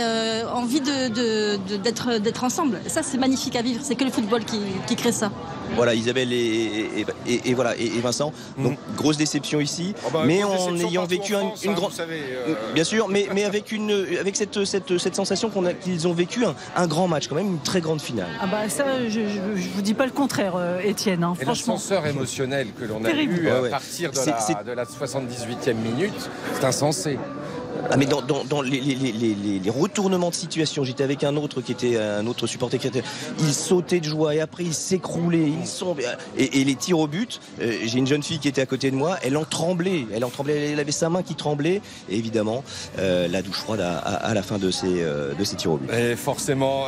[0.54, 2.80] envie de, de- de- d'être, d'être ensemble.
[2.88, 3.80] Ça, c'est magnifique à vivre.
[3.84, 5.32] C'est que le football qui, qui crée ça.
[5.76, 8.32] Voilà, Isabelle et, et- et- et voilà, et, et Vincent.
[8.58, 11.74] Donc, grosse déception ici, Oh bah, mais en ayant vécu en un- France, une hein,
[11.74, 11.92] grande.
[11.92, 15.66] vous savez, euh, Bien sûr, mais, mais avec, une, avec cette, cette, cette sensation qu'on
[15.66, 18.28] a- qu'ils ont vécu un, un grand match, quand même, une très grande finale.
[18.42, 19.20] Ah bah ça, je, je,
[19.62, 21.24] je vous dis pas le contraire, euh, Étienne.
[21.24, 21.74] hein, Et franchement.
[21.76, 27.18] l'ascenseur émotionnel que l'on a eu Ouais, partir la, de la 78e minute, c'est insensé.
[27.92, 28.96] Ah mais dans, dans, les, les,
[29.60, 32.90] les, retournements de situation, j'étais avec un autre qui était un autre supporter qui
[33.40, 35.96] il sautait de joie et après il s'écroulait, ils sont
[36.38, 37.40] et, et les tirs au but.
[37.62, 40.24] euh, J'ai une jeune fille qui était à côté de moi, elle en tremblait, elle
[40.24, 42.64] en tremblait, elle avait sa main qui tremblait et évidemment
[43.00, 45.92] euh, la douche froide à, la fin de ces euh, de ces tirs au but.
[45.94, 46.86] Et forcément,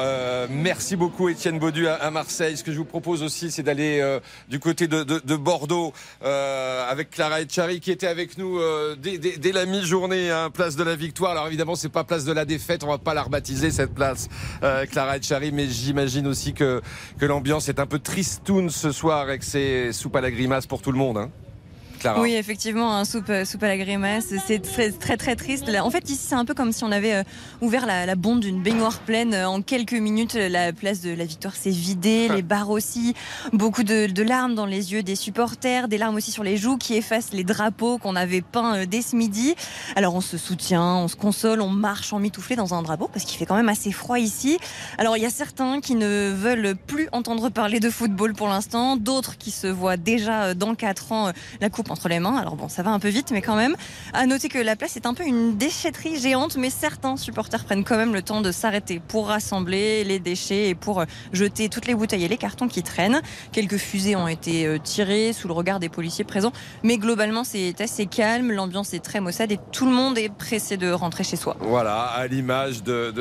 [0.49, 2.55] merci beaucoup Étienne Baudu à, Marseille.
[2.57, 4.01] Ce que je vous propose aussi, c'est d'aller
[4.49, 8.59] du côté de, de- de Bordeaux avec Clara Etchari qui était avec nous
[9.01, 11.31] dès, dès- dès la mi-journée, hein, place de la victoire.
[11.31, 14.27] Alors évidemment, c'est pas place de la défaite, on va pas la rebaptiser cette place,
[14.63, 16.81] euh, Clara Etchari, mais j'imagine aussi que,
[17.19, 20.81] que l'ambiance est un peu tristoun ce soir avec ces soupes à la grimace pour
[20.81, 21.17] tout le monde.
[21.17, 21.31] Hein.
[21.99, 22.21] Clara.
[22.21, 25.69] Oui, effectivement, un soupe, soupe à la grimace, c'est très, très très triste.
[25.81, 27.23] En fait, ici, c'est un peu comme si on avait euh,
[27.61, 29.33] ouvert la, la bombe d'une baignoire pleine.
[29.33, 33.13] Euh, En quelques minutes, la place de la victoire s'est vidée, les bars aussi.
[33.53, 36.77] Beaucoup de, de larmes dans les yeux des supporters, des larmes aussi sur les joues
[36.77, 39.55] qui effacent les drapeaux qu'on avait peints euh, dès ce midi.
[39.95, 43.25] Alors, on se soutient, on se console, on marche en mitouflé dans un drapeau parce
[43.25, 44.57] qu'il fait quand même assez froid ici.
[44.97, 48.95] Alors, il y a certains qui ne veulent plus entendre parler de football pour l'instant,
[48.97, 51.31] d'autres qui se voient déjà euh, dans 4 ans euh,
[51.61, 52.37] la coupe entre les mains.
[52.37, 53.75] Alors bon, ça va un peu vite, mais quand même.
[54.13, 57.83] À noter que la place est un peu une déchetterie géante, mais certains supporters prennent
[57.83, 61.87] quand même le temps de s'arrêter pour rassembler les déchets et pour euh, jeter toutes
[61.87, 63.21] les bouteilles et les cartons qui traînent.
[63.51, 66.51] Quelques fusées ont été euh, tirées sous le regard des policiers présents,
[66.83, 70.77] mais globalement c'est assez calme, l'ambiance est très maussade et tout le monde est pressé
[70.77, 71.55] de rentrer chez soi.
[71.59, 73.11] Voilà, à l'image de,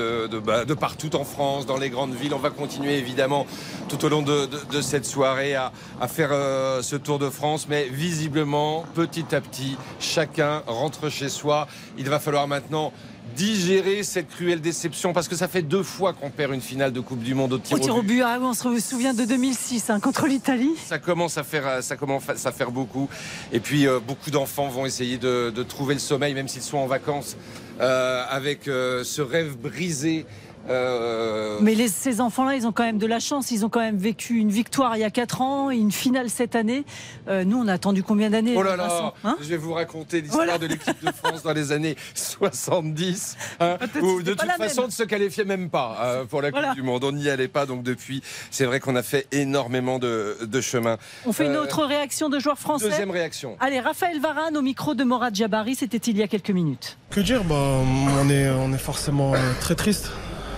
[0.44, 2.34] bah, partout en France, dans les grandes villes.
[2.34, 3.46] On va continuer évidemment
[3.88, 4.48] tout au long de,
[4.80, 7.66] cette soirée à, à faire euh, ce Tour de France.
[7.68, 8.53] Mais visiblement,
[8.94, 11.66] petit à petit, chacun rentre chez soi.
[11.98, 12.92] Il va falloir maintenant
[13.36, 17.00] digérer cette cruelle déception parce que ça fait deux fois qu'on perd une finale de
[17.00, 18.16] Coupe du Monde au tir Au tir au but.
[18.16, 20.74] but, ah on se souvient de 2006 hein, contre l'Italie.
[20.86, 23.08] Ça commence à faire, ça commence à faire beaucoup.
[23.52, 26.78] Et puis euh, beaucoup d'enfants vont essayer de, de trouver le sommeil, même s'ils sont
[26.78, 27.36] en vacances,
[27.80, 30.26] euh, avec euh, ce rêve brisé.
[30.68, 33.50] Euh, Mais les- ces enfants-là, ils ont quand même de la chance.
[33.50, 36.30] Ils ont quand même vécu une victoire il y a 4 ans et une finale
[36.30, 36.84] cette année.
[37.28, 40.20] Euh, nous, on a attendu combien d'années Oh là là, hein je vais vous raconter
[40.20, 44.86] l'histoire de l'équipe de France dans les années 70, hein, où de toute façon même.
[44.88, 46.74] ne se qualifiait même pas euh, pour la Coupe Voilà.
[46.74, 47.04] du Monde.
[47.04, 50.96] On n'y allait pas, donc depuis, c'est vrai qu'on a fait énormément de, de chemin.
[51.26, 52.88] On fait une Euh, autre réaction de joueurs français.
[52.88, 53.56] Deuxième réaction.
[53.60, 56.96] Allez, Raphaël Varane au micro de Morad Jabari, c'était il y a quelques minutes.
[57.10, 57.44] Que dire?
[57.44, 60.10] Bah, on, est, on est forcément très triste,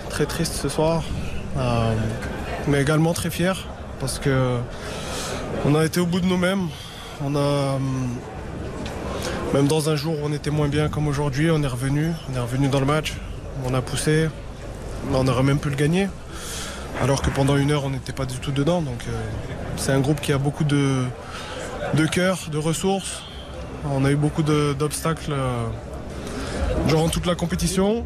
[0.07, 1.03] très triste ce soir,
[1.57, 1.93] euh,
[2.67, 3.67] mais également très fier
[3.99, 4.57] parce que
[5.65, 6.67] on a été au bout de nous-mêmes.
[7.23, 7.77] On a, euh,
[9.53, 12.35] même dans un jour où on était moins bien comme aujourd'hui, on est revenu, on
[12.35, 13.15] est revenu dans le match,
[13.65, 14.29] on a poussé,
[15.13, 16.09] on aurait même pu le gagner.
[17.01, 18.81] Alors que pendant une heure, on n'était pas du tout dedans.
[18.81, 19.11] Donc euh,
[19.77, 21.03] c'est un groupe qui a beaucoup de,
[21.93, 23.23] de cœur, de ressources.
[23.91, 25.33] On a eu beaucoup d'obstacles
[26.87, 28.05] durant toute la compétition.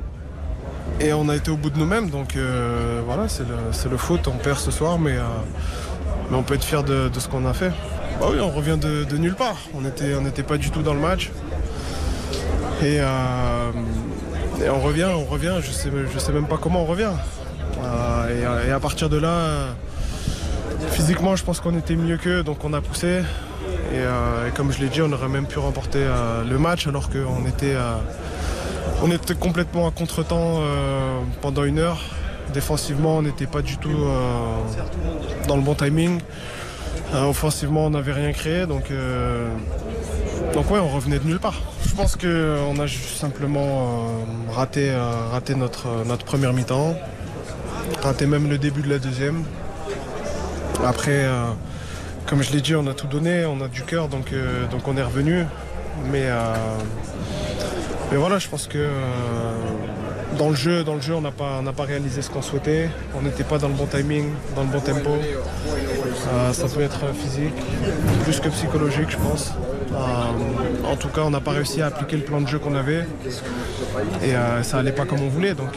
[1.00, 2.10] Et on a été au bout de nous-mêmes.
[2.10, 4.28] Donc euh, voilà, c'est le, le foot.
[4.28, 5.24] On perd ce soir, mais, euh,
[6.30, 7.72] mais on peut être fier de, ce qu'on a fait.
[8.20, 9.58] Bah oui, on revient de, nulle part.
[9.74, 11.32] On n'était on pas du tout dans le match.
[12.84, 13.72] Et, euh,
[14.64, 15.56] et on revient, on revient.
[15.62, 17.14] Je sais, je sais même pas comment on revient.
[18.30, 19.76] Et, à partir de là,
[20.92, 23.22] physiquement, je pense qu'on était mieux qu'eux, donc on a poussé.
[23.92, 26.06] Et, et comme je l'ai dit, on aurait même pu remporter
[26.48, 27.76] le match alors qu'on était,
[29.04, 32.02] on était complètement à contre-temps euh, pendant une heure.
[32.54, 36.20] Défensivement, on n'était pas du tout euh, dans le bon timing.
[37.14, 39.50] Euh, offensivement, on n'avait rien créé, donc, euh,
[40.54, 41.62] donc ouais, on revenait de nulle part.
[41.88, 44.08] Je pense qu'on a simplement
[44.50, 44.94] raté,
[45.32, 46.96] raté notre, notre première mi-temps,
[48.02, 49.44] raté même le début de la deuxième.
[50.86, 51.26] Après,
[52.28, 54.34] comme je l'ai dit, on a tout donné, on a du cœur, donc,
[54.72, 55.46] donc on est revenu.
[56.12, 56.28] Mais,
[58.12, 58.90] mais voilà, je pense que euh,
[60.38, 62.90] dans le jeu, dans le jeu, on n'a pas, pas réalisé ce qu'on souhaitait.
[63.16, 65.12] On n'était pas dans le bon timing, dans le bon tempo.
[65.12, 67.54] Euh, ça peut être physique,
[68.24, 69.54] plus que psychologique, je pense.
[69.94, 72.76] Euh, en tout cas, on n'a pas réussi à appliquer le plan de jeu qu'on
[72.76, 73.06] avait.
[74.24, 75.54] Et ça allait pas comme on voulait.
[75.54, 75.74] Donc,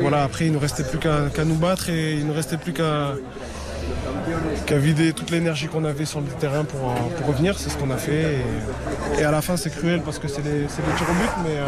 [0.00, 2.56] voilà, après, il ne nous restait plus qu'à nous battre et il ne nous restait
[2.56, 3.12] plus qu'à
[4.66, 7.58] qu'à vider toute l'énergie qu'on avait sur le terrain pour, euh, pour revenir.
[7.58, 8.36] C'est ce qu'on a fait.
[9.16, 11.56] Et, et à la fin, c'est cruel parce que c'est des, tirs au but, mais,
[11.56, 11.64] euh,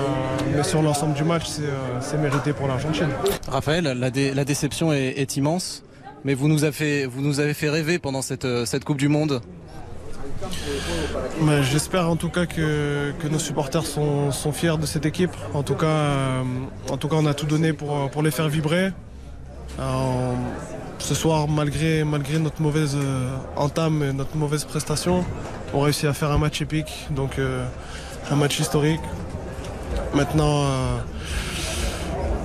[0.56, 3.08] mais sur l'ensemble du match, c'est euh, c'est mérité pour l'Argentine.
[3.48, 5.82] Raphaël, la, dé- la déception est, est immense,
[6.24, 9.08] mais vous nous avez fait, vous nous avez fait rêver pendant cette, cette Coupe du
[9.08, 9.40] Monde.
[11.62, 15.32] J'espère en tout cas que, que nos supporters sont, sont fiers de cette équipe.
[15.54, 16.42] En tout cas, euh,
[16.90, 18.90] en tout cas on a tout donné pour, pour les faire vibrer.
[21.10, 25.24] Ce soir, malgré, malgré notre mauvaise euh, entame et notre mauvaise prestation,
[25.74, 27.66] on réussit à faire un match épique, donc euh,
[28.30, 29.00] un match historique.
[30.14, 30.98] Maintenant, euh,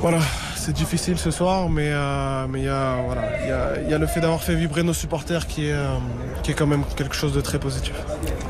[0.01, 0.17] voilà,
[0.56, 4.41] c'est difficile ce soir, mais il y, a, voilà, a, y a le fait d'avoir
[4.41, 5.75] fait vibrer nos supporters qui est,
[6.41, 7.93] qui est quand même quelque chose de très positif.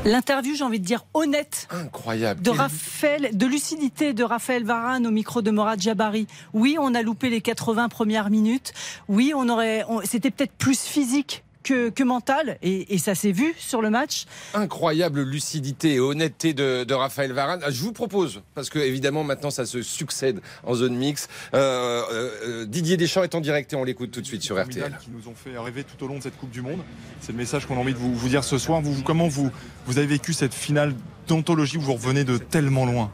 [0.06, 1.66] L'interview, j'ai envie de dire honnête.
[1.70, 2.40] Incroyable.
[2.40, 6.28] De Raphaël, de lucidité de Raphaël Varane au micro de Morad Jabari.
[6.54, 8.72] Oui, on a loupé les 80 premières minutes.
[9.08, 13.32] Oui, on aurait, on- c'était peut-être plus physique que, que mental, et, et ça s'est
[13.32, 14.24] vu sur le match.
[14.54, 17.60] Incroyable lucidité et honnêteté de, de Raphaël Varane.
[17.68, 21.26] Je vous propose, parce que évidemment maintenant ça se succède en zone mix.
[21.54, 24.96] Euh, euh, Didier Deschamps est en direct et on l'écoute tout de suite sur RTL.
[25.02, 26.80] qui nous ont fait rêver tout au long de cette Coupe du Monde.
[27.20, 28.80] C'est le message qu'on a envie de vous, vous dire ce soir.
[28.80, 29.50] Vous, vous- comment vous,
[29.86, 30.94] vous avez vécu cette finale
[31.26, 33.10] d'anthologie où vous revenez de tellement loin?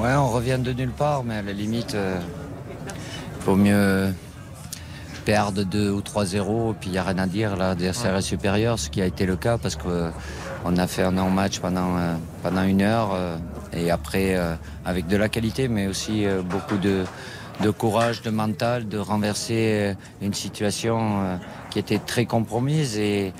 [0.00, 2.18] Ouais, on revient de nulle part, mais à la limite, euh,
[3.44, 4.12] vaut mieux
[5.30, 8.90] perdre 2 ou 3-0, puis il n'y a rien à dire, l'adversaire est supérieur, ce
[8.90, 12.82] qui a été le cas parce qu'on a fait un non-match pendant, euh, pendant une
[12.82, 13.36] heure, euh,
[13.72, 17.04] et après, euh, avec de la qualité, mais aussi euh, beaucoup de,
[17.62, 21.36] de courage, de mental, de renverser euh, une situation euh,
[21.70, 23.32] qui était très compromise, et,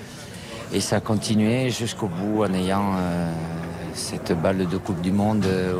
[0.71, 3.29] et ça a continué jusqu'au bout en ayant euh,
[3.95, 5.73] cette balle de Coupe du Monde euh,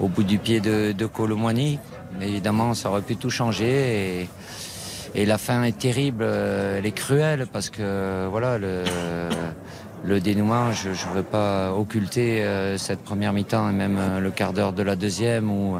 [0.00, 1.78] au, au bout du pied de, de Colomwani.
[2.20, 4.20] Évidemment, ça aurait pu tout changer.
[4.20, 4.28] Et,
[5.16, 8.84] et la fin est terrible, euh, elle est cruelle parce que voilà le,
[10.04, 14.30] le dénouement, je ne veux pas occulter euh, cette première mi-temps et même euh, le
[14.30, 15.78] quart d'heure de la deuxième où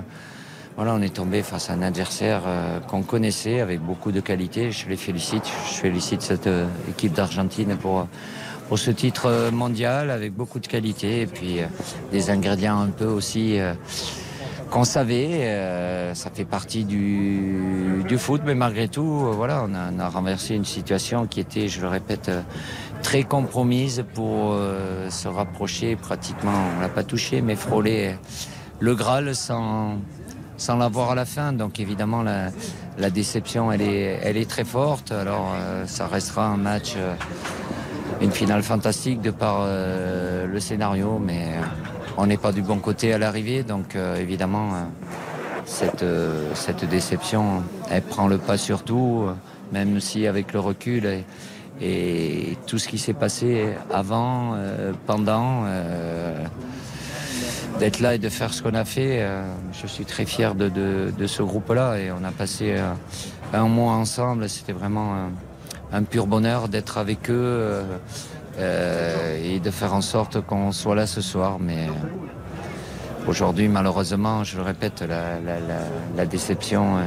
[0.77, 2.43] voilà, on est tombé face à un adversaire
[2.87, 4.73] qu'on connaissait avec beaucoup de qualité.
[4.73, 6.51] Je les félicite, je félicite cette
[6.87, 8.07] équipe d'Argentine pour
[8.69, 11.61] pour ce titre mondial avec beaucoup de qualité et puis
[12.13, 13.59] des ingrédients un peu aussi
[14.71, 15.45] qu'on savait.
[15.45, 20.65] euh, ça fait partie du, foot, mais malgré tout, euh, voilà, on a, renversé une
[20.65, 22.41] situation qui était, je le répète, euh,
[23.03, 24.57] très compromise pour
[25.11, 26.53] se rapprocher pratiquement.
[26.77, 28.17] On l'a pas touché, mais frôler
[28.81, 29.99] le Graal sans
[30.57, 31.53] sans l'avoir à la fin.
[31.53, 32.49] Donc évidemment, la,
[32.99, 35.13] la déception, elle est, elle est très forte.
[35.13, 36.95] Alors ça restera un match.
[38.23, 41.53] une finale fantastique de par le scénario, mais
[42.17, 44.83] on n'est pas du bon côté à l'arrivée, donc euh, évidemment euh,
[45.65, 49.27] cette, euh, cette déception, elle prend le pas sur tout,
[49.73, 51.25] même si avec le recul et,
[52.67, 54.57] tout ce qui s'est passé avant,
[55.05, 55.65] pendant,
[57.79, 59.29] d'être là et de faire ce qu'on a fait,
[59.75, 62.77] je suis très fier de, de- ce groupe-là et on a passé
[63.53, 65.29] un mois ensemble, c'était vraiment
[65.93, 67.83] un, pur bonheur d'être avec eux
[68.59, 71.59] et de faire en sorte qu'on soit là ce soir.
[71.61, 77.03] Mais euh, aujourd'hui, malheureusement, je le répète, la, la- la- la déception euh,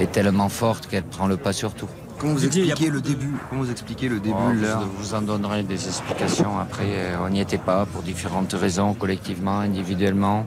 [0.00, 1.88] est tellement forte qu'elle prend le pas sur tout.
[2.18, 3.34] Comment vous expliquez le début?
[3.50, 6.84] Comment vous expliquez le début, Oh, je vous en donnerai des explications après.
[6.86, 10.46] euh, On n'y était pas pour différentes raisons, collectivement, individuellement.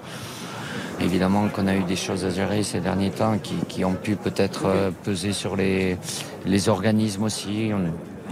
[0.99, 4.15] Évidemment qu'on a eu des choses à gérer ces derniers temps qui, qui ont pu
[4.15, 5.97] peut-être euh, peser sur les,
[6.45, 7.71] les organismes aussi.
[7.73, 7.77] On-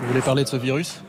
[0.02, 1.02] Vous voulez parler de ce virus?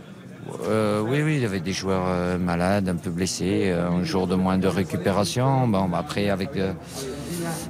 [0.67, 4.05] Euh, oui, oui, il y avait des joueurs euh, malades, un peu blessés, euh, un
[4.05, 5.69] jour de moins de récupération.
[5.69, 6.73] Bon, bah, après, avec, euh,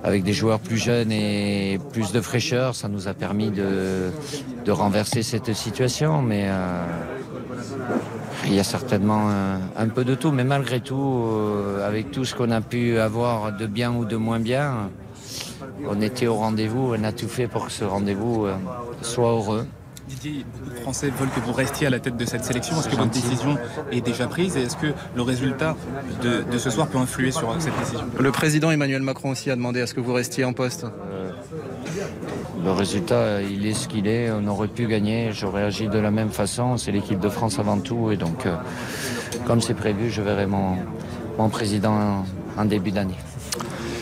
[0.05, 4.11] avec des joueurs plus jeunes et plus de fraîcheur, ça nous a permis de,
[4.65, 6.23] de renverser cette situation.
[6.23, 6.49] Mais
[8.47, 10.31] il y a certainement un, un peu de tout.
[10.31, 11.25] Mais malgré tout,
[11.85, 14.91] avec tout ce qu'on a pu avoir de bien ou de moins bien,
[15.89, 18.47] on était au rendez-vous, on a tout fait pour que ce rendez-vous
[19.03, 19.67] soit heureux.
[20.09, 22.77] Didier, beaucoup de Français veulent que vous restiez à la tête de cette sélection.
[22.79, 23.59] Est-ce que votre décision
[23.93, 25.77] est déjà prise et est-ce que le résultat
[26.23, 28.07] de, de ce soir peut influer sur cette décision?
[28.19, 30.87] Le président Emmanuel Macron aussi a demandé à ce que vous restiez en poste.
[32.65, 34.31] Le résultat, euh, il est ce qu'il est.
[34.31, 35.31] On aurait pu gagner.
[35.33, 36.77] J'aurais agi de la même façon.
[36.77, 38.11] C'est l'équipe de France avant tout.
[38.11, 38.57] Et donc, euh,
[39.47, 40.77] comme c'est prévu, je verrai mon,
[41.39, 42.25] mon président en,
[42.61, 43.15] en début d'année.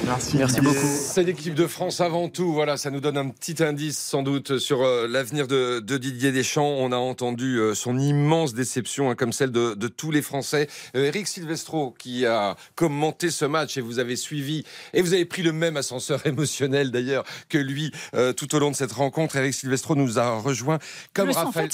[0.07, 0.77] Merci beaucoup.
[0.77, 2.53] C'est l'équipe de France avant tout.
[2.53, 6.31] Voilà, ça nous donne un petit indice sans doute sur euh, l'avenir de, de Didier
[6.31, 6.77] Deschamps.
[6.79, 10.69] On a entendu euh, son immense déception, hein, comme celle de, de tous les Français.
[10.95, 14.63] Euh, Eric Silvestro qui a commenté ce match et vous avez suivi
[14.95, 18.71] et vous avez pris le même ascenseur émotionnel d'ailleurs que lui euh, tout au long
[18.71, 19.35] de cette rencontre.
[19.35, 20.79] Eric Silvestro nous a rejoint
[21.15, 21.71] comme me sens Raphaël,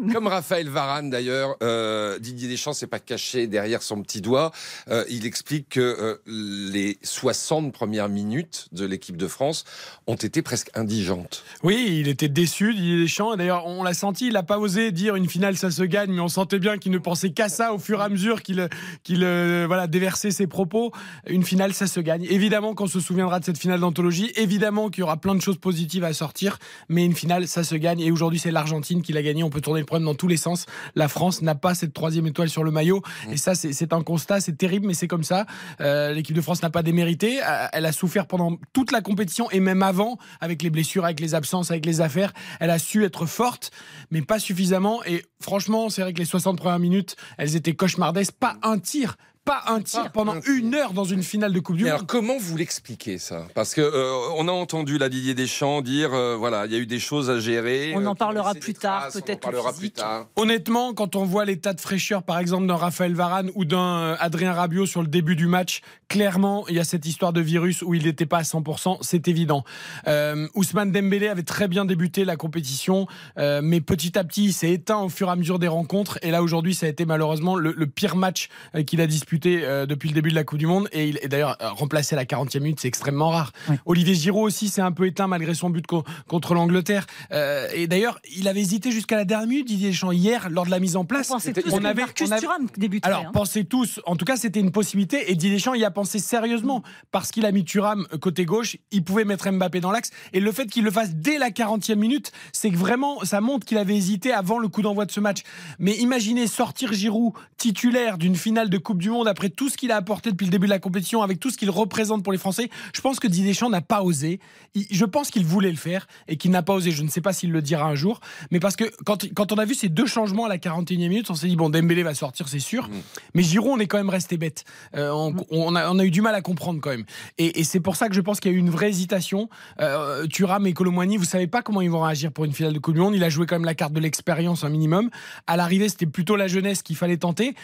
[0.12, 1.56] comme Raphaël Varane d'ailleurs.
[1.62, 4.50] Euh, Didier Deschamps s'est pas caché derrière son petit doigt.
[4.88, 9.64] Euh, il explique que euh, les 60 premières minutes de l'équipe de France
[10.06, 11.44] ont été presque indigentes.
[11.62, 13.36] Oui, il était déçu, Didier Deschamps.
[13.36, 16.20] D'ailleurs, on l'a senti, il n'a pas osé dire une finale, ça se gagne, mais
[16.20, 18.68] on sentait bien qu'il ne pensait qu'à ça au fur et à mesure qu'il
[19.04, 20.90] qu'il euh, voilà, déversait ses propos.
[21.28, 22.26] Une finale, ça se gagne.
[22.30, 24.32] Évidemment qu'on se souviendra de cette finale d'anthologie.
[24.36, 26.58] Évidemment qu'il y aura plein de choses positives à sortir.
[26.88, 28.00] Mais une finale, ça se gagne.
[28.00, 29.42] Et aujourd'hui, c'est l'Argentine qui l'a gagné.
[29.42, 30.64] On peut tourner le problème dans tous les sens.
[30.94, 33.02] La France n'a pas cette troisième étoile sur le maillot.
[33.30, 34.40] Et ça, c'est un constat.
[34.40, 35.44] C'est terrible, mais c'est comme ça.
[35.82, 37.40] Euh, L'équipe de France n'a pas démérité.
[37.72, 41.34] Elle a souffert pendant toute la compétition et même avant, avec les blessures, avec les
[41.34, 42.32] absences, avec les affaires.
[42.60, 43.70] Elle a su être forte,
[44.10, 45.04] mais pas suffisamment.
[45.04, 48.34] Et franchement, c'est vrai que les 60 premières minutes, elles étaient cauchemardesques.
[48.34, 49.16] Pas un tir.
[49.46, 51.98] Pas un tir pendant une heure dans une finale de Coupe du Mais Monde.
[52.00, 53.46] alors comment vous l'expliquez ça?
[53.54, 56.78] Parce que euh, on a entendu la Didier Deschamps dire euh, voilà il y a
[56.78, 57.92] eu des choses à gérer.
[57.94, 59.94] On euh, en qui parlera plus tard, traces, on en peut-être le parlera plus physique.
[59.94, 60.26] tard.
[60.36, 64.16] Honnêtement, quand on voit l'état de fraîcheur, par exemple, d'un Raphaël Varane ou d'un euh,
[64.18, 67.82] Adrien Rabiot sur le début du match, clairement, il y a cette histoire de virus
[67.82, 69.62] où il n'était pas à 100%, c'est évident.
[70.08, 73.06] Euh, Ousmane Dembélé avait très bien débuté la compétition,
[73.38, 76.18] euh, mais petit à petit, il s'est éteint au fur et à mesure des rencontres.
[76.22, 79.06] Et là, aujourd'hui, ça a été malheureusement le, le pire match euh, qu'il a
[79.36, 80.88] disputé euh, depuis le début de la Coupe du Monde.
[80.92, 83.52] Et, il, et d'ailleurs, euh, remplacé à la 40e minute, c'est extrêmement rare.
[83.84, 87.06] Olivier Giroud aussi s'est un peu éteint malgré son but co- contre l'Angleterre.
[87.32, 90.70] Euh, et d'ailleurs, il avait hésité jusqu'à la dernière minute, Didier Deschamps, hier, lors de
[90.70, 91.30] la mise en place.
[91.30, 93.30] On tous que Marcus Thuram débuterait, Alors, hein.
[93.32, 95.30] pensez tous, en tout cas, c'était une possibilité.
[95.30, 96.82] Et Didier Deschamps y a pensé sérieusement.
[97.12, 100.10] Parce qu'il a mis Thuram côté gauche, il pouvait mettre Mbappé dans l'axe.
[100.32, 103.66] Et le fait qu'il le fasse dès la 40e minute, c'est que vraiment, ça montre
[103.66, 105.40] qu'il avait hésité avant le coup d'envoi de ce match.
[105.78, 109.92] Mais imaginez sortir Giroud titulaire d'une finale de Coupe du Monde après tout ce qu'il
[109.92, 112.38] a apporté depuis le début de la compétition, avec tout ce qu'il représente pour les
[112.38, 112.70] Français.
[112.94, 114.40] Je pense que Didier Deschamps n'a pas osé.
[114.74, 116.90] Je pense qu'il voulait le faire et qu'il n'a pas osé.
[116.90, 118.20] Je ne sais pas s'il le dira un jour.
[118.50, 121.30] Mais parce que quand, quand on a vu ces deux changements à la 41e minute,
[121.30, 122.88] on s'est dit, bon, Dembélé va sortir, c'est sûr.
[123.34, 124.64] Mais Giroud, on est quand même resté bête.
[124.94, 127.04] Euh, on, on a, on a eu du mal à comprendre quand même.
[127.38, 129.48] Et, et c'est pour ça que je pense qu'il y a eu une vraie hésitation.
[129.80, 132.78] Euh, Thuram et Colomwani, vous savez pas comment ils vont réagir pour une finale de
[132.78, 133.14] Coupe du Monde.
[133.14, 135.10] Il a joué quand même la carte de l'expérience un minimum.
[135.46, 137.54] À l'arrivée, c'était plutôt la jeunesse qu'il fallait tenter.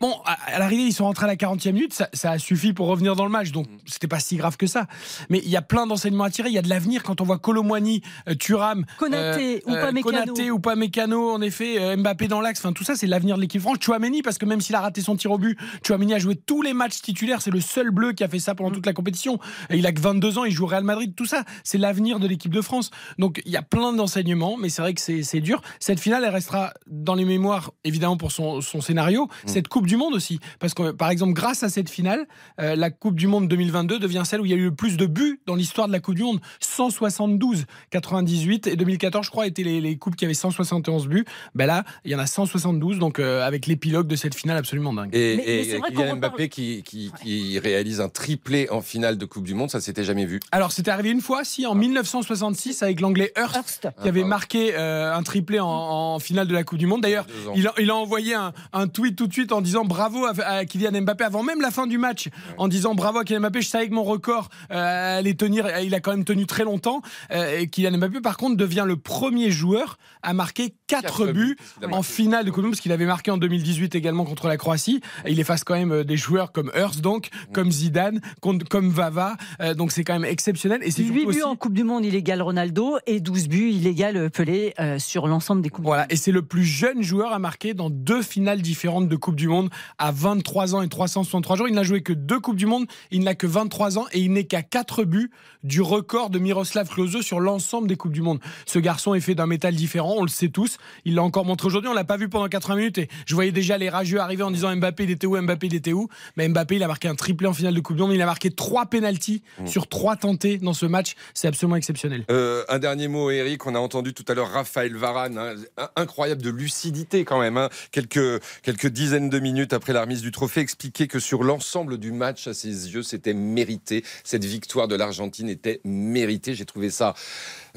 [0.00, 2.86] Bon, à, l'arrivée, ils sont rentrés à la 40e minute, ça, ça a suffi pour
[2.86, 4.86] revenir dans le match, donc c'était pas si grave que ça.
[5.28, 7.24] Mais il y a plein d'enseignements à tirer, il y a de l'avenir quand on
[7.24, 10.02] voit Colomwani, euh, Thuram, Konaté ou pas Mécano.
[10.02, 13.36] Konaté ou pas Mécano, en effet, euh, Mbappé dans l'axe, enfin tout ça, c'est l'avenir
[13.36, 13.78] de l'équipe France.
[13.80, 16.62] Chouameni, parce que même s'il a raté son tir au but, Chouameni a joué tous
[16.62, 19.38] les matchs titulaires, c'est le seul bleu qui a fait ça pendant toute la compétition.
[19.70, 22.20] Et il a que 22 ans, il joue au Real Madrid, tout ça, c'est l'avenir
[22.20, 22.90] de l'équipe de France.
[23.18, 25.60] Donc il y a plein d'enseignements, mais c'est vrai que c'est c'est dur.
[25.80, 29.28] Cette finale, elle restera dans les mémoires, évidemment, pour son, son scénario.
[29.46, 30.38] Cette Coupe du Monde aussi.
[30.60, 32.26] Parce que, par exemple, grâce à cette finale,
[32.60, 34.96] euh, la Coupe du Monde 2022 devient celle où il y a eu le plus
[34.96, 36.40] de buts dans l'histoire de la Coupe du Monde.
[36.60, 37.64] 172.
[37.90, 41.24] 98 et 2014, je crois, étaient les, les coupes qui avaient 171 buts.
[41.54, 44.92] Ben là, il y en a 172, donc euh, avec l'épilogue de cette finale absolument
[44.92, 45.10] dingue.
[45.12, 49.54] Et, et Kylian Mbappé qui, qui, qui réalise un triplé en finale de Coupe du
[49.54, 50.40] Monde, ça s'était jamais vu.
[50.52, 55.14] Alors, c'était arrivé une fois, si, en 1966, avec l'anglais Hurst, qui avait marqué euh,
[55.14, 57.02] un triplé en, en finale de la Coupe du Monde.
[57.02, 60.24] D'ailleurs, il a, il a envoyé un, un tweet tout de suite en disant bravo
[60.26, 63.40] à, à Kylian Mbappé avant même la fin du match, en disant bravo à Kylian
[63.40, 63.62] Mbappé.
[63.62, 65.66] Je savais que mon record euh, allait tenir.
[65.80, 67.02] Il a quand même tenu très longtemps.
[67.32, 71.56] Euh, et Kylian Mbappé, par contre, devient le premier joueur à marquer 4 Quatre buts,
[71.92, 74.56] en finale de Coupe du Monde, parce qu'il avait marqué en 2018 également contre la
[74.56, 75.00] Croatie.
[75.24, 78.90] Et il efface quand même euh, des joueurs comme Hurst, donc, comme Zidane, comme, comme
[78.90, 79.36] Vava.
[79.60, 80.80] Euh, donc c'est quand même exceptionnel.
[80.82, 83.48] Et c'est 8 surtout buts aussi- en Coupe du Monde, il égale Ronaldo, et 12
[83.48, 87.02] buts, il égale Pelé euh, sur l'ensemble des Coupes Voilà, et c'est le plus jeune
[87.02, 89.67] joueur à marquer dans deux finales différentes de Coupe du Monde
[89.98, 91.68] à 23 ans et 363 jours.
[91.68, 94.32] Il n'a joué que deux Coupes du Monde, il n'a que 23 ans et il
[94.32, 95.30] n'est qu'à 4 buts
[95.64, 98.40] du record de Miroslav Klose sur l'ensemble des Coupes du Monde.
[98.66, 100.78] Ce garçon est fait d'un métal différent, on le sait tous.
[101.04, 103.52] Il l'a encore montré aujourd'hui, on l'a pas vu pendant 80 minutes et je voyais
[103.52, 106.08] déjà les rageux arriver en disant Mbappé il était où, Mbappé il était où.
[106.36, 108.26] Mais Mbappé il a marqué un triplé en finale de Coupe du Monde, il a
[108.26, 111.14] marqué trois pénalties sur trois tentés dans ce match.
[111.34, 112.24] C'est absolument exceptionnel.
[112.30, 113.66] Euh, un dernier mot, Eric.
[113.66, 117.56] On a entendu tout à l'heure Raphaël Varane, hein, incroyable de lucidité quand même.
[117.56, 117.68] hein.
[117.90, 122.12] Quelques, quelques dizaines de minutes après la remise du trophée, expliquer que sur l'ensemble du
[122.12, 124.04] match, à ses yeux, c'était mérité.
[124.24, 126.54] Cette victoire de l'Argentine était méritée.
[126.54, 127.14] J'ai trouvé ça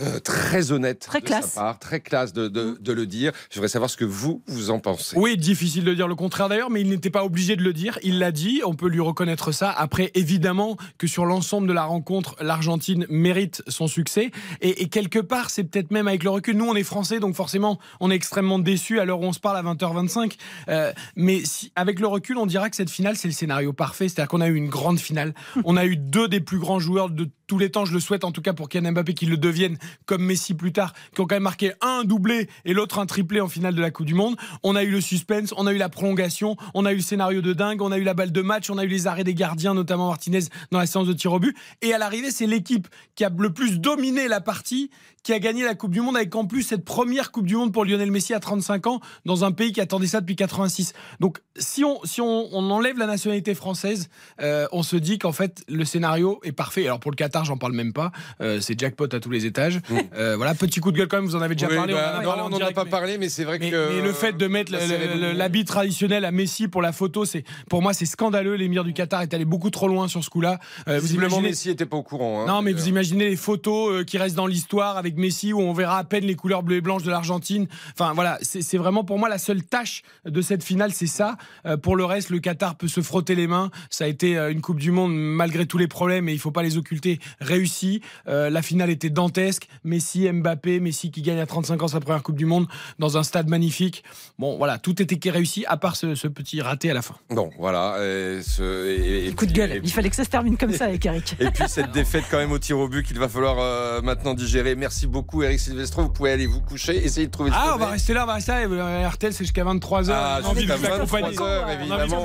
[0.02, 1.52] euh, très honnête Très de classe.
[1.54, 3.32] sa part, très classe de, de- de le dire.
[3.50, 5.18] Je voudrais savoir ce que vous, vous en pensez.
[5.18, 8.00] Oui, difficile de dire le contraire d'ailleurs, mais il n'était pas obligé de le dire.
[8.04, 9.70] Il l'a dit, on peut lui reconnaître ça.
[9.72, 14.32] Après, évidemment que sur l'ensemble de la rencontre, l'Argentine mérite son succès.
[14.62, 16.56] Et, et quelque part, c'est peut-être même avec le recul.
[16.58, 19.40] Nous, on est français, donc forcément, on est extrêmement déçus à l'heure où on se
[19.40, 20.34] parle à 20h25.
[20.70, 24.08] Euh, mais si, avec le recul, on dira que cette finale, c'est le scénario parfait.
[24.10, 25.34] C'est-à-dire qu'on a eu une grande finale.
[25.66, 28.24] On a eu deux des plus grands joueurs de tous les temps, je le souhaite
[28.24, 31.26] en tout cas pour Kylian Mbappé qu'il le devienne comme Messi plus tard, qui ont
[31.26, 34.14] quand même marqué un doublé et l'autre un triplé en finale de la Coupe du
[34.14, 34.38] Monde.
[34.64, 37.42] On a eu le suspense, on a eu la prolongation, on a eu le scénario
[37.42, 39.34] de dingue, on a eu la balle de match, on a eu les arrêts des
[39.34, 41.54] gardiens, notamment Martinez dans la séance de tir au but.
[41.82, 44.90] Et à l'arrivée, c'est l'équipe qui a le plus dominé la partie,
[45.24, 47.72] qui a gagné la Coupe du Monde avec en plus cette première Coupe du Monde
[47.72, 50.94] pour Lionel Messi à 35 ans dans un pays qui attendait ça depuis 86.
[51.20, 54.10] Donc si on, si on, enlève la nationalité française,
[54.42, 56.86] euh, on se dit qu'en fait le scénario est parfait.
[56.86, 58.12] Alors pour le Qatar, j'en parle même pas.
[58.42, 59.80] Euh, c'est jackpot à tous les étages.
[60.16, 61.26] Euh, voilà, petit coup de gueule quand même.
[61.26, 61.94] Vous en avez déjà parlé.
[61.94, 64.02] bah, on n'en a direct, pas parlé, mais c'est vrai que.
[64.02, 67.44] le fait de mettre le- le- cérémonie- l'habit traditionnel à Messi pour la photo, c'est
[67.70, 68.56] pour moi c'est scandaleux.
[68.56, 70.60] L'émir du Qatar est allé beaucoup trop loin sur ce coup-là.
[70.88, 72.42] Euh, vous imaginez Messi n'était pas au courant.
[72.44, 75.60] hein, non, mais vous imaginez les photos euh, qui restent dans l'histoire avec Messi où
[75.60, 77.68] on verra à peine les couleurs bleues et blanches de l'Argentine.
[77.94, 81.38] Enfin voilà, c'est vraiment pour moi la seule tâche de cette finale, c'est ça.
[81.66, 83.70] Euh, pour le reste, le Qatar peut se frotter les mains.
[83.90, 86.52] Ça a été euh, une Coupe du Monde malgré tous les problèmes et il faut
[86.52, 87.20] pas les occulter.
[87.40, 88.02] Réussi.
[88.28, 89.68] Euh, la finale était dantesque.
[89.84, 92.68] Messi, Mbappé, Messi qui gagne à 35 ans sa première Coupe du Monde
[93.00, 94.04] dans un stade magnifique.
[94.40, 97.16] Bon voilà, tout était réussi à part ce, ce petit raté à la fin.
[97.30, 97.98] Bon, voilà.
[98.02, 99.72] et ce- et- et Coup de gueule.
[99.74, 101.36] et Il fallait que ça se termine comme ça avec Eric.
[101.40, 104.34] Et puis cette défaite quand même au tir au but qu'il va falloir euh, maintenant
[104.34, 104.76] digérer.
[104.76, 106.04] Merci beaucoup Eric Silvestro.
[106.04, 108.34] Vous pouvez aller vous coucher, essayer de trouver Ah, on va rester là, on va
[108.36, 108.60] rester là.
[108.68, 110.12] Euh, RTL, c'est jusqu'à 23h.
[110.14, 111.28] Ah, on a envie de jusqu'à vous accompagner.
[111.30, 112.24] 23 heures, évidemment.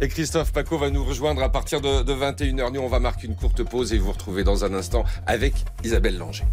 [0.00, 2.72] Et Christophe Paco va nous rejoindre à partir de, de 21h.
[2.72, 5.54] Nous, on va marquer une courte pause et vous retrouver dans un instant avec
[5.84, 6.44] Isabelle Langer.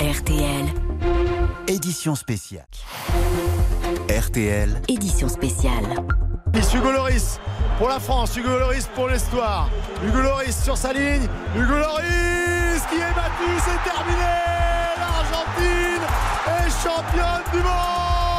[0.00, 0.66] RTL.
[1.68, 2.66] Édition spéciale.
[4.10, 4.82] RTL.
[4.88, 6.04] Édition spéciale.
[6.74, 7.38] Hugo Loris
[7.78, 9.68] pour la France, Hugo Loris pour l'histoire.
[10.06, 11.28] Hugo Loris sur sa ligne.
[11.54, 14.32] Hugo Loris qui est battu, c'est terminé.
[14.98, 16.06] L'Argentine
[16.46, 18.31] est championne du monde.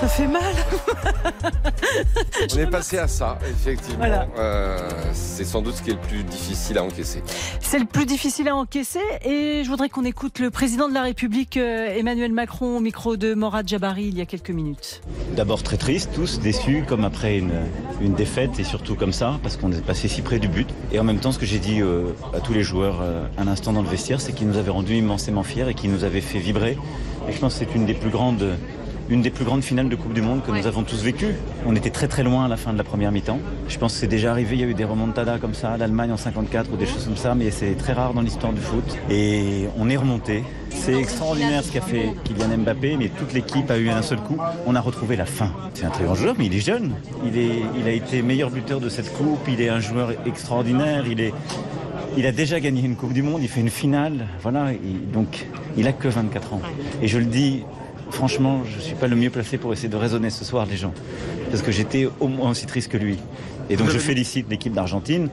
[0.00, 0.42] Ça fait mal.
[2.54, 3.98] On est passé à ça, effectivement.
[3.98, 4.26] Voilà.
[4.38, 4.78] Euh,
[5.14, 7.22] c'est sans doute ce qui est le plus difficile à encaisser.
[7.60, 11.02] C'est le plus difficile à encaisser et je voudrais qu'on écoute le président de la
[11.02, 15.00] République euh, Emmanuel Macron au micro de Morad Jabari il y a quelques minutes.
[15.34, 17.52] D'abord très triste, tous déçus, comme après une,
[18.00, 20.68] une défaite, et surtout comme ça, parce qu'on est passé si près du but.
[20.92, 23.48] Et en même temps, ce que j'ai dit euh, à tous les joueurs euh, un
[23.48, 26.20] instant dans le vestiaire, c'est qu'ils nous avaient rendus immensément fiers et qu'ils nous avaient
[26.20, 26.76] fait vibrer.
[27.28, 28.56] Et je pense que c'est une des plus grandes
[29.08, 31.34] une des plus grandes finales de Coupe du Monde que nous avons tous vécues.
[31.64, 33.38] On était très très loin à la fin de la première mi-temps.
[33.68, 36.12] Je pense que c'est déjà arrivé, il y a eu des remontadas comme ça, l'Allemagne
[36.12, 38.98] en 54 ou des choses comme ça, mais c'est très rare dans l'histoire du foot.
[39.10, 40.42] Et on est remonté.
[40.70, 44.38] C'est extraordinaire ce qu'a fait Kylian Mbappé, mais toute l'équipe a eu un seul coup.
[44.66, 45.52] On a retrouvé la fin.
[45.74, 46.92] C'est un très grand joueur, mais il est jeune.
[47.24, 49.40] Il, est, il a été meilleur buteur de cette coupe.
[49.48, 51.04] Il est un joueur extraordinaire.
[51.06, 51.32] Il est,
[52.16, 54.78] il a déjà gagné une Coupe du Monde, il fait une finale, voilà, et
[55.12, 55.46] donc
[55.76, 56.62] il a que 24 ans.
[57.02, 57.64] Et je le dis,
[58.10, 60.76] franchement, je ne suis pas le mieux placé pour essayer de raisonner ce soir les
[60.76, 60.92] gens,
[61.50, 63.18] parce que j'étais au moins aussi triste que lui.
[63.70, 65.28] Et donc je félicite l'équipe d'Argentine,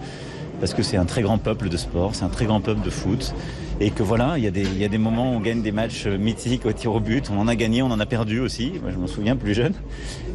[0.60, 2.90] parce que c'est un très grand peuple de sport, c'est un très grand peuple de
[2.90, 3.34] foot,
[3.80, 5.62] et que voilà, il y, a des, il y a des moments où on gagne
[5.62, 8.40] des matchs mythiques au tir au but, on en a gagné, on en a perdu
[8.40, 9.74] aussi, moi je m'en souviens plus jeune,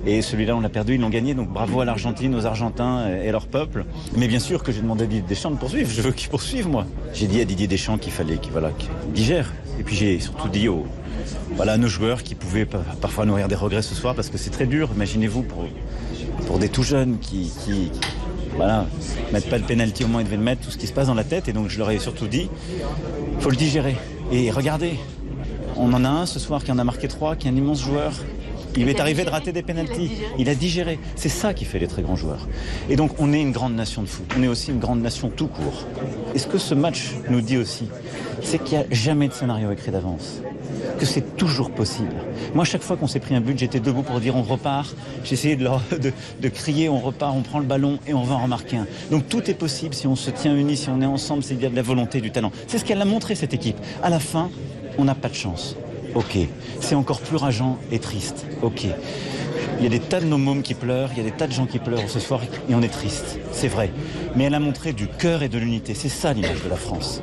[0.07, 3.31] et celui-là on l'a perdu, ils l'ont gagné, donc bravo à l'Argentine, aux Argentins et
[3.33, 3.85] leur peuple.
[4.17, 6.69] Mais bien sûr que j'ai demandé à Didier Deschamps de poursuivre, je veux qu'il poursuive
[6.69, 6.85] moi.
[7.15, 10.49] J'ai dit à Didier Deschamps qu'il fallait qu'il voilà, qu'il digère, et puis j'ai surtout
[10.49, 10.85] dit aux,
[11.57, 14.51] voilà, nos joueurs qui pouvaient pa- parfois nourrir des regrets ce soir, parce que c'est
[14.51, 15.65] très dur, imaginez-vous, pour,
[16.47, 17.91] pour des tout jeunes qui, qui,
[18.57, 18.87] voilà,
[19.33, 21.07] mettent pas le penalty au moins ils devaient le mettre, tout ce qui se passe
[21.09, 22.49] dans la tête, et donc je leur ai surtout dit,
[23.41, 23.97] faut le digérer.
[24.33, 24.95] Et regardez,
[25.77, 27.83] on en a un ce soir qui en a marqué trois, qui est un immense
[27.83, 28.13] joueur.
[28.77, 30.11] Il lui est arrivé de rater des pénalties.
[30.39, 30.99] Il a digéré.
[31.17, 32.47] C'est ça qui fait les très grands joueurs.
[32.91, 34.31] Et donc on est une grande nation de foot.
[34.39, 35.85] On est aussi une grande nation tout court.
[36.35, 37.89] Et ce que ce match nous dit aussi,
[38.43, 40.43] c'est qu'il n'y a jamais de scénario écrit d'avance.
[40.99, 42.15] Que c'est toujours possible.
[42.55, 44.95] Moi, chaque fois qu'on s'est pris un but, j'étais debout pour dire on repart.
[45.31, 48.43] De, leur- de, de crier on repart, on prend le ballon et on va en
[48.43, 48.87] remarquer un.
[49.11, 51.67] Donc tout est possible si on se tient unis, si on est ensemble, s'il y
[51.67, 52.51] a de la volonté, du talent.
[52.67, 53.77] C'est ce qu'elle a montré cette équipe.
[54.03, 54.51] À la fin,
[54.99, 55.77] on n'a pas de chance.
[56.15, 56.39] Ok.
[56.81, 58.47] C'est encore plus rageant et triste.
[58.63, 58.87] Ok.
[59.79, 61.47] Il y a des tas de nos mômes qui pleurent, il y a des tas
[61.47, 63.39] de gens qui pleurent ce soir et on est triste.
[63.53, 63.91] C'est vrai.
[64.35, 65.95] Mais elle a montré du cœur et de l'unité.
[65.95, 67.23] C'est ça l'image de la France.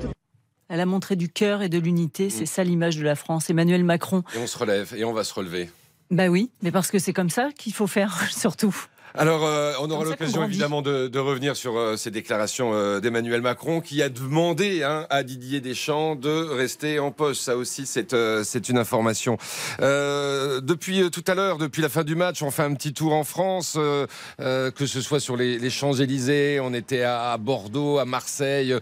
[0.68, 3.50] Elle a montré du cœur et de l'unité, c'est ça l'image de la France.
[3.50, 5.70] Emmanuel Macron, Et on se relève et on va se relever.
[6.12, 8.76] bah oui, mais parce que c'est comme ça qu'il faut faire surtout.
[9.18, 13.42] Alors, euh, on aura l'occasion évidemment de, de revenir sur euh, ces déclarations euh, d'Emmanuel
[13.42, 17.42] Macron qui a demandé hein, à Didier Deschamps de rester en poste.
[17.42, 19.38] Ça aussi, c'est c'est une information.
[19.80, 23.24] Depuis tout à l'heure, depuis la fin du match, on fait un petit tour en
[23.24, 23.78] France,
[24.38, 28.76] que ce soit sur les, les Champs-Élysées, on était à, à Bordeaux, à Marseille,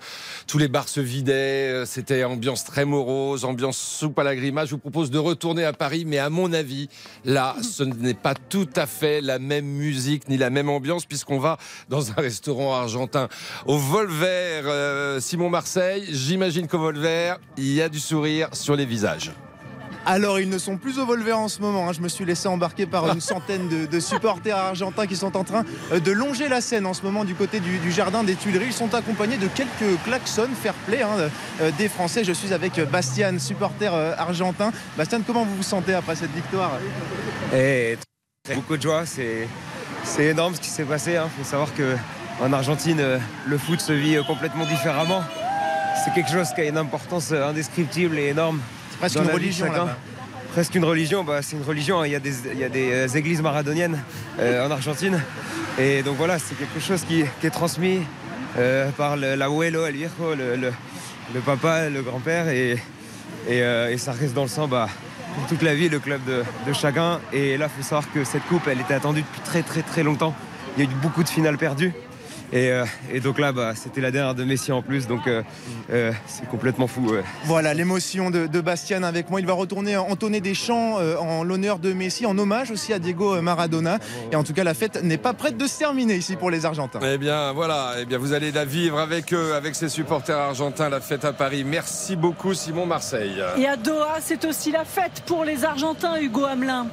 [0.47, 4.67] tous les bars se vidaient, c'était ambiance très morose, ambiance soupe à la grimace.
[4.69, 6.89] Je vous propose de retourner à Paris, mais à mon avis,
[7.23, 11.39] là, ce n'est pas tout à fait la même musique ni la même ambiance, puisqu'on
[11.39, 11.57] va
[11.89, 13.27] dans un restaurant argentin
[13.65, 14.25] au Volver,
[14.65, 16.05] euh, Simon Marseille.
[16.11, 19.31] J'imagine qu'au Volver, il y a du sourire sur les visages.
[20.05, 21.87] Alors, ils ne sont plus au Volver en ce moment.
[21.87, 21.93] hein.
[21.93, 25.45] Je me suis laissé embarquer par une centaine de, de supporters argentins qui sont en
[25.45, 25.63] train
[25.93, 28.65] euh, de longer la scène en ce moment du côté du, du jardin des Tuileries.
[28.67, 31.29] Ils sont accompagnés de quelques klaxons fair play hein,
[31.61, 32.25] euh, des Français.
[32.25, 34.73] Je suis avec Bastian, supporter argentin.
[34.97, 36.71] Bastian, comment vous vous sentez après cette victoire?
[37.55, 37.97] Et
[38.53, 39.47] beaucoup de joie, c'est
[40.03, 41.13] c'est énorme ce qui s'est passé.
[41.13, 41.95] Il faut savoir que
[42.41, 45.23] en Argentine, euh, le foot se vit euh, complètement différemment.
[46.03, 48.59] C'est quelque chose qui a une importance euh, indescriptible et énorme.
[48.91, 49.65] C'est presque une religion.
[50.53, 52.01] Presque une religion, bah, c'est une religion.
[52.01, 52.05] hein.
[52.07, 53.99] Il y a des, il y a des églises maradoniennes
[54.39, 55.19] euh, en Argentine.
[55.79, 58.01] Et donc voilà, c'est quelque chose qui, qui est transmis
[58.57, 60.73] euh, par l'abuelo, el viejo, le, le-
[61.33, 62.49] le papa, le grand-père.
[62.49, 62.71] Et,
[63.47, 64.89] et, euh, et ça reste dans le sang bah,
[65.33, 67.35] pour toute la vie, le club de, de.
[67.35, 70.03] Et là, il faut savoir que cette coupe, elle était attendue depuis très très très
[70.03, 70.33] longtemps.
[70.77, 71.93] Il y a eu beaucoup de finales perdues.
[72.53, 75.07] Et, euh, et donc là, bah, c'était la dernière de Messi en plus.
[75.07, 75.41] Donc euh,
[75.91, 77.01] euh, c'est complètement fou.
[77.09, 77.23] ouais.
[77.45, 79.39] Voilà l'émotion de, de Bastian avec moi.
[79.39, 82.99] Il va retourner entonner des chants euh, en l'honneur de Messi, en hommage aussi à
[82.99, 83.97] Diego Maradona.
[84.31, 86.65] Et en tout cas, la fête n'est pas prête de se terminer ici pour les
[86.67, 86.99] Argentins.
[87.03, 87.95] Eh bien, voilà.
[87.99, 91.33] Eh bien, vous allez la vivre avec eux, avec ces supporters argentins, la fête à
[91.33, 91.63] Paris.
[91.63, 93.41] Merci beaucoup, Simon Marseille.
[93.57, 96.85] Et à Doha, c'est aussi la fête pour les Argentins, Hugo Hamelin.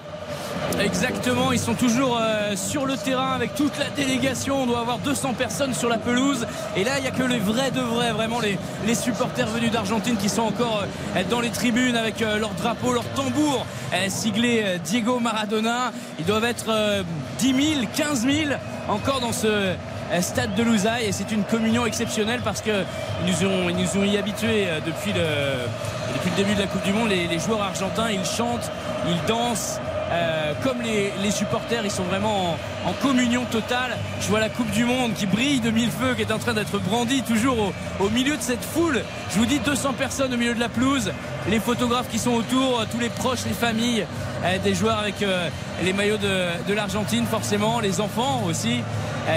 [0.81, 4.63] Exactement, ils sont toujours euh, sur le terrain avec toute la délégation.
[4.63, 6.47] On doit avoir 200 personnes sur la pelouse.
[6.77, 10.17] Et là, il n'y a que les vrais de vrais, vraiment les, supporters venus d'Argentine
[10.17, 10.85] qui sont encore
[11.17, 15.93] euh, dans les tribunes avec euh, leur drapeau, leur tambour euh, siglé Diego Maradona.
[16.19, 17.03] Ils doivent être euh,
[17.39, 18.51] 10 000, 15 000
[18.89, 19.75] encore dans ce
[20.21, 22.85] stade de Lousaille et c'est une communion exceptionnelle parce que
[23.25, 26.93] ils nous ont, ils nous ont y habitués depuis le, début de la Coupe du
[26.93, 27.11] Monde.
[27.11, 28.71] Les joueurs argentins, ils chantent,
[29.09, 29.79] ils dansent.
[30.13, 33.97] Euh, comme les, les supporters, ils sont vraiment en, en communion totale.
[34.21, 36.53] Je vois la Coupe du Monde qui brille de mille feux, qui est en train
[36.55, 39.03] d'être brandie toujours au, au milieu de cette foule.
[39.33, 41.13] Je vous dis 200 personnes au milieu de la pelouse,
[41.49, 44.05] les photographes qui sont autour, euh, tous les proches, les familles,
[44.45, 45.49] euh, des joueurs avec euh,
[45.85, 48.81] les maillots de, de l'Argentine forcément, les enfants aussi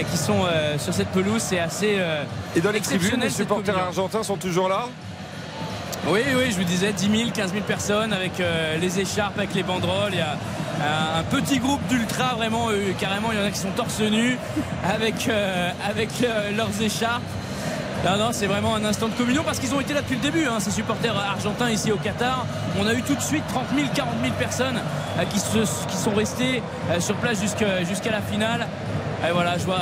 [0.09, 0.45] qui sont
[0.79, 1.41] sur cette pelouse.
[1.41, 1.99] C'est assez
[2.55, 4.87] Et dans les tribunes, les supporters argentins sont toujours là?
[6.05, 9.53] Oui, oui, je vous disais 10 000, 15 000 personnes avec euh, les écharpes, avec
[9.53, 10.11] les banderoles.
[10.11, 10.35] Il y a
[11.17, 14.37] un, petit groupe d'ultra, vraiment, euh, carrément, il y en a qui sont torse nu
[14.83, 16.09] avec, euh, avec
[16.57, 17.23] leurs écharpes.
[18.03, 20.21] Non, non, c'est vraiment un instant de communion parce qu'ils ont été là depuis le
[20.21, 22.45] début, hein, ces supporters argentins ici au Qatar.
[22.77, 24.81] On a eu tout de suite 30 000, 40 000 personnes
[25.29, 26.61] qui, se, qui sont restées
[26.99, 28.67] sur place jusqu'à la finale.
[29.25, 29.79] Et voilà, je vois.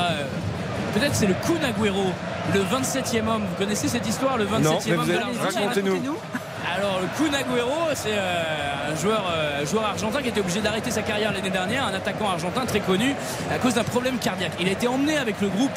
[0.94, 2.12] Peut-être c'est le Kun Agüero,
[2.54, 3.44] le 27e homme.
[3.50, 6.18] Vous connaissez cette histoire, le 27e Non, mais homme vous de l'Argentine racontez-nous.
[6.76, 10.92] alors le Kun Agüero, c'est euh, un joueur, euh, joueur argentin qui était obligé d'arrêter
[10.92, 13.16] sa carrière l'année dernière, un attaquant argentin très connu
[13.54, 14.54] à cause d'un problème cardiaque.
[14.60, 15.72] Il a été emmené avec le groupe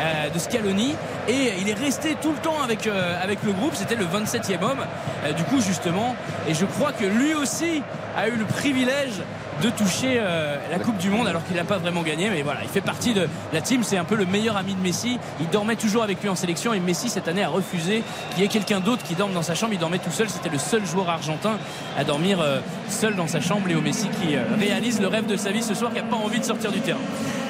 [0.00, 0.94] euh, de Scaloni
[1.28, 3.74] et il est resté tout le temps avec, euh, avec le groupe.
[3.74, 4.78] C'était le 27e homme,
[5.24, 6.16] euh, du coup justement.
[6.48, 7.82] Et je crois que lui aussi
[8.16, 9.20] a eu le privilège
[9.60, 12.30] de toucher euh, la Coupe du Monde alors qu'il n'a pas vraiment gagné.
[12.30, 13.82] Mais voilà, il fait partie de la team.
[13.82, 15.18] C'est un peu le meilleur ami de Messi.
[15.40, 18.46] Il dormait toujours avec lui en sélection et Messi cette année a refusé qu'il y
[18.46, 19.72] ait quelqu'un d'autre qui dorme dans sa chambre.
[19.74, 20.28] Il dormait tout seul.
[20.28, 21.58] C'était le seul joueur argentin
[21.98, 23.68] à dormir euh, seul dans sa chambre.
[23.68, 26.16] Léo Messi qui euh, réalise le rêve de sa vie ce soir, qui n'a pas
[26.16, 26.98] envie de sortir du terrain.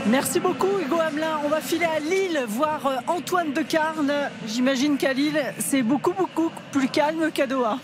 [0.07, 1.41] Merci beaucoup Hugo Hamelin.
[1.45, 4.13] On va filer à Lille voir Antoine Decarne.
[4.47, 7.79] J'imagine qu'à Lille, c'est beaucoup beaucoup plus calme qu'à Doha.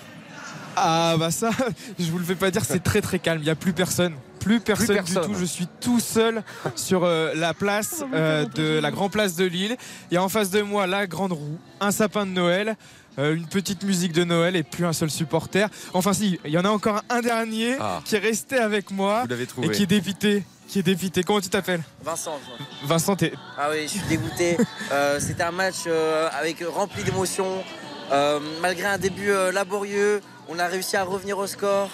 [0.76, 1.50] Ah bah ça,
[1.98, 3.40] je vous le fais pas dire, c'est très très calme.
[3.40, 4.14] Il n'y a plus personne.
[4.40, 5.22] Plus personne, personne.
[5.22, 5.34] du tout.
[5.38, 6.42] Je suis tout seul
[6.76, 9.76] sur euh, la place euh, de la grande place de Lille.
[10.12, 12.76] Et en face de moi, la grande roue, un sapin de Noël.
[13.18, 15.68] euh, une petite musique de Noël et plus un seul supporter.
[15.94, 18.00] Enfin si, il y en a encore un dernier Ah.
[18.04, 19.66] qui est resté avec moi Vous l'avez trouvé.
[19.68, 20.44] et qui est dépité.
[20.68, 21.22] Qui est dépité.
[21.22, 21.82] Comment tu t'appelles?
[22.04, 22.38] Vincent.
[22.84, 24.58] Vincent, t'es Ah oui, je suis dégoûté.
[24.92, 27.64] Euh, C'était un match euh, avec rempli d'émotions.
[28.12, 31.90] Euh, malgré un début euh, laborieux, on a réussi à revenir au score.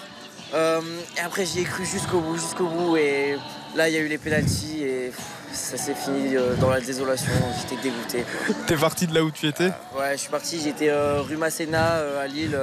[0.53, 0.81] Euh,
[1.17, 2.97] et après, j'y ai cru jusqu'au bout, jusqu'au bout.
[2.97, 3.37] Et
[3.75, 6.79] là, il y a eu les pénalties et pff, ça s'est fini euh, dans la
[6.79, 7.31] désolation.
[7.61, 8.23] J'étais dégoûté.
[8.67, 9.71] t'es parti de là où tu étais?
[9.97, 10.61] Ouais, je suis parti.
[10.61, 12.57] J'étais euh, rue Masséna à Lille.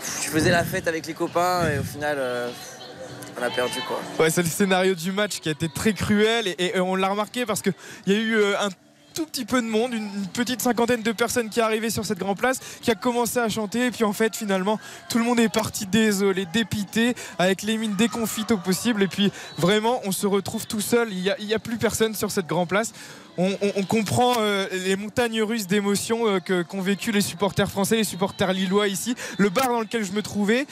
[0.00, 2.18] je faisais la fête avec les copains et au final,
[3.38, 4.00] on a perdu quoi.
[4.20, 7.08] Ouais, c'est le scénario du match qui a été très cruel et, et on l'a
[7.08, 7.74] remarqué parce qu'il
[8.06, 8.68] y a eu un
[9.14, 12.04] tout petit peu de monde, une, une petite cinquantaine de personnes qui est arrivée sur
[12.04, 13.86] cette grande place, qui a commencé à chanter.
[13.86, 17.94] Et puis en fait finalement tout le monde est parti désolé, dépité, avec les mines
[17.96, 19.02] déconfites au possible.
[19.02, 22.46] Et puis vraiment on se retrouve tout seul, il n'y a, plus personne sur cette
[22.46, 22.92] grande place.
[23.38, 27.70] On, on- on comprend euh, les montagnes russes d'émotions euh, que- qu'ont vécu les supporters
[27.70, 29.14] français, les supporters lillois ici.
[29.38, 30.66] Le bar dans lequel je me trouvais,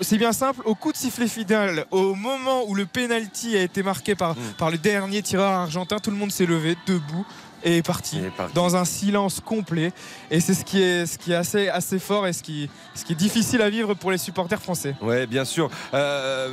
[0.00, 3.82] c'est bien simple, au coup de sifflet final, au moment où le penalty a été
[3.82, 7.26] marqué par, par le dernier tireur argentin, tout le monde s'est levé debout
[7.64, 8.20] et est parti,
[8.54, 9.92] dans un silence complet.
[10.30, 13.04] Et c'est ce qui est, ce qui est assez, assez fort et ce qui, ce
[13.04, 14.94] qui est difficile à vivre pour les supporters français.
[15.02, 15.70] Ouais, bien sûr.
[15.94, 16.52] Euh,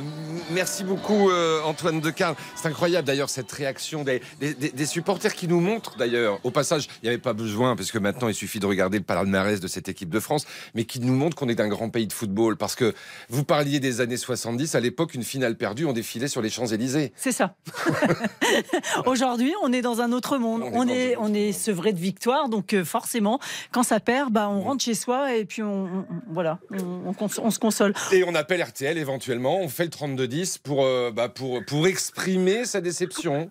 [0.50, 2.34] merci beaucoup euh, Antoine Decarne.
[2.56, 6.38] C'est incroyable d'ailleurs cette réaction des, des- des- des supporters qui nous montrent d'ailleurs.
[6.44, 9.04] Au passage, il n'y avait pas besoin parce que maintenant il suffit de regarder le
[9.04, 12.06] palmarès de cette équipe de France, mais qui nous montrent qu'on est un grand pays
[12.06, 12.56] de football.
[12.56, 12.94] Parce que
[13.28, 16.66] vous parliez des années 70, à l'époque une finale perdue, on défilait sur les Champs
[16.66, 17.12] Élysées.
[17.16, 17.54] C'est ça.
[19.06, 20.62] Aujourd'hui, on est dans un autre monde.
[20.62, 21.01] On est, on est
[21.52, 23.38] sevré de victoire, donc euh, forcément,
[23.72, 27.28] quand ça perd, bah, on rentre chez soi et puis on, on- voilà, on, on
[27.42, 27.92] on se console.
[28.12, 32.64] Et on appelle RTL éventuellement, on fait le 32-10 pour, euh, bah, pour, pour exprimer
[32.64, 33.50] sa déception.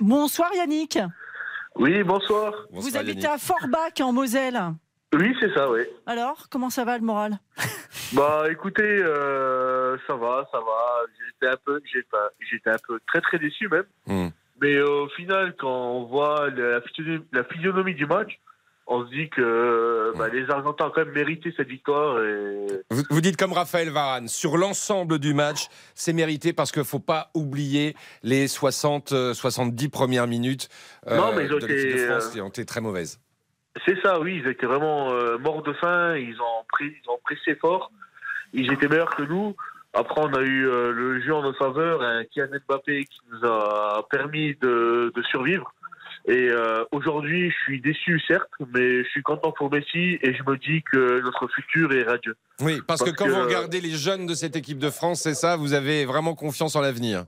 [0.00, 0.98] Bonsoir Yannick.
[1.76, 2.52] Oui, bonsoir.
[2.72, 4.60] Vous habitez à Forbach en Moselle.
[5.14, 5.80] Oui, c'est ça, oui.
[6.06, 7.38] Alors, comment ça va le moral?
[8.12, 11.00] Bah, écoutez, euh, ça va, ça va.
[11.26, 13.84] J'étais un peu, j'ai pas- j'étais un peu très très déçu même.
[14.06, 14.28] Hmm.
[14.60, 18.38] Mais euh, au final, quand on voit la, physionomie- la physionomie du match,
[18.86, 22.22] on se dit que bah, les Argentins ont quand même mérité cette victoire.
[22.24, 22.66] Et...
[22.90, 26.86] Vous, vous dites comme Raphaël Varane, sur l'ensemble du match, c'est mérité parce qu'il ne
[26.86, 27.94] faut pas oublier
[28.24, 30.68] les 60, euh, 70 premières minutes
[31.06, 33.20] euh, Non, mais ils ont de de été, France euh, qui ont été très mauvaises.
[33.86, 37.18] C'est ça, oui, ils étaient vraiment euh, morts de faim, ils ont, pris, ils ont
[37.22, 37.92] pressé fort,
[38.52, 39.54] ils étaient meilleurs que nous.
[39.92, 43.44] Après, on a eu euh, le jeu en notre faveur, un Kylian Mbappé qui nous
[43.48, 45.72] a permis de, de survivre.
[46.26, 50.42] Et euh, aujourd'hui, je suis déçu, certes, mais je suis content pour Messi et je
[50.48, 52.36] me dis que notre futur est radieux.
[52.60, 55.34] Oui, parce, que quand que- vous regardez les jeunes de cette équipe de France, c'est
[55.34, 57.24] ça, vous avez vraiment confiance en l'avenir.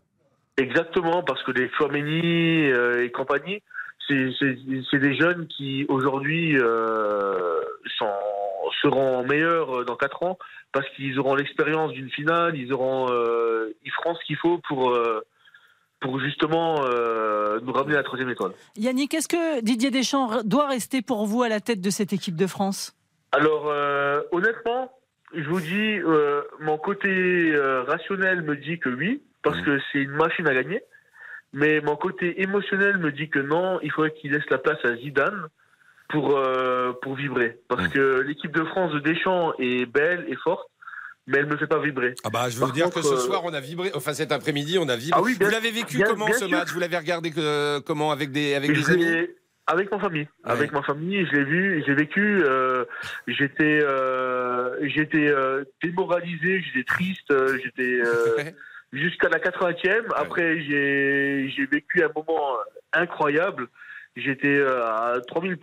[0.59, 3.63] Exactement, parce que les Chouameni euh, et compagnie,
[4.09, 7.61] c'est des jeunes qui aujourd'hui euh,
[7.97, 8.07] sont-
[8.81, 10.39] seront meilleurs euh, dans 4 ans
[10.73, 14.91] parce qu'ils auront l'expérience d'une finale, ils auront, euh, ils feront ce qu'il faut pour
[14.91, 15.21] euh,
[16.03, 18.53] pour justement euh, nous ramener à la troisième étoile.
[18.77, 22.37] Yannick, est-ce que Didier Deschamps doit rester pour vous à la tête de cette équipe
[22.37, 22.95] de France?
[23.31, 24.93] Alors, euh, honnêtement,
[25.35, 30.01] je vous dis, euh, mon côté euh, rationnel me dit que oui, parce que c'est
[30.01, 30.83] une machine à gagner.
[31.55, 34.97] Mais mon côté émotionnel me dit que non, il faudrait qu'il laisse la place à
[34.97, 35.47] Zidane
[36.13, 37.59] pour, euh, pour vibrer.
[37.69, 40.69] Parce que l'équipe de France de Deschamps est belle et forte,
[41.27, 42.15] mais elle ne me fait pas vibrer.
[42.23, 43.91] Ah bah, je veux Par dire contre, que ce euh, soir, on a vibré.
[43.95, 45.19] Enfin, cet après-midi, on a vibré.
[45.21, 46.69] Ah oui, bien- vous l'avez vécu bien- comment bien ce match?
[46.73, 47.33] Vous l'avez regardé
[47.87, 49.07] comment avec des avec des amis?
[49.67, 50.29] Avec ma famille.
[50.45, 52.43] Avec ma famille, je l'ai vu, j'ai vécu.
[52.45, 52.85] euh,
[53.29, 53.79] j'étais,
[54.83, 55.33] j'étais
[55.83, 57.33] démoralisé, j'étais triste,
[57.63, 58.01] j'étais
[58.93, 60.05] jusqu'à la 80e.
[60.17, 62.57] Après, j'ai, j'ai vécu un moment
[62.93, 63.69] incroyable.
[64.17, 65.57] J'étais euh, à 3000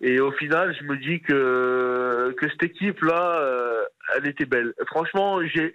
[0.00, 3.82] et au final, je me dis que que cette équipe-là, euh,
[4.16, 4.72] elle était belle.
[4.86, 5.70] Franchement, je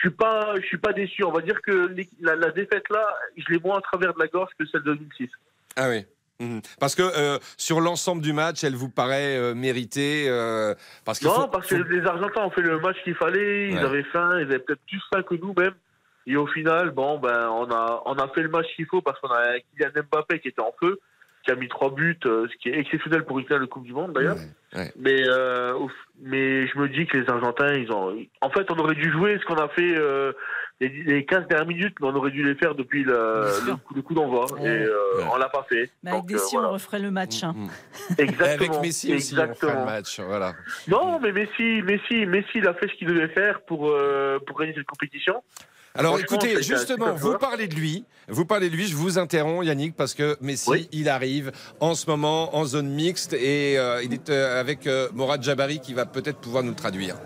[0.00, 1.22] suis pas, je suis pas déçu.
[1.22, 3.06] On va dire que la, la défaite là,
[3.36, 5.28] je l'ai moins à travers de la gorge que celle de 2006.
[5.76, 6.04] Ah oui.
[6.40, 6.60] Mhm.
[6.80, 11.42] Parce que euh, sur l'ensemble du match, elle vous paraît euh, méritée euh, parce Non,
[11.42, 13.84] faut- parce que les Argentins ont fait le match qu'il fallait, ils Ouais.
[13.84, 15.74] avaient faim, ils avaient peut-être plus faim que nous même.
[16.26, 19.18] Et au final, bon, ben, on a, on a fait le match qu'il faut parce
[19.20, 21.00] qu'on a Kylian Mbappé qui était en feu,
[21.44, 23.82] qui a mis trois buts, euh, ce qui est exceptionnel pour une finale de Coupe
[23.84, 24.36] du Monde d'ailleurs.
[24.96, 25.72] Mais, euh,
[26.22, 28.16] mais je me dis que les Argentins, ils ont.
[28.40, 30.32] En fait, on aurait dû jouer ce qu'on a fait euh,
[30.80, 33.94] les, les 15 dernières minutes, mais on aurait dû les faire depuis le, le coup,
[33.94, 34.46] le coup d'envoi.
[34.62, 34.94] Et euh,
[35.32, 35.90] on l'a pas fait.
[36.04, 36.70] Bah, Avec Donc, des euh, si, voilà.
[36.70, 37.42] on referait le match.
[37.42, 37.54] hein.
[38.18, 38.72] Exactement.
[38.74, 39.84] Avec Messi aussi, on fera le exactement.
[39.84, 40.20] match.
[40.20, 40.52] Voilà.
[40.88, 44.58] Non, mais Messi, Messi, Messi, il a fait ce qu'il devait faire pour, euh, pour
[44.60, 45.42] gagner cette compétition.
[45.94, 49.94] Alors écoutez, justement, vous parlez de lui, vous parlez de lui, je vous interromps Yannick
[49.94, 54.30] parce que Messi, il arrive en ce moment en zone mixte et euh, il est
[54.30, 57.16] euh, avec euh, Morad Jabari qui va peut-être pouvoir nous le traduire.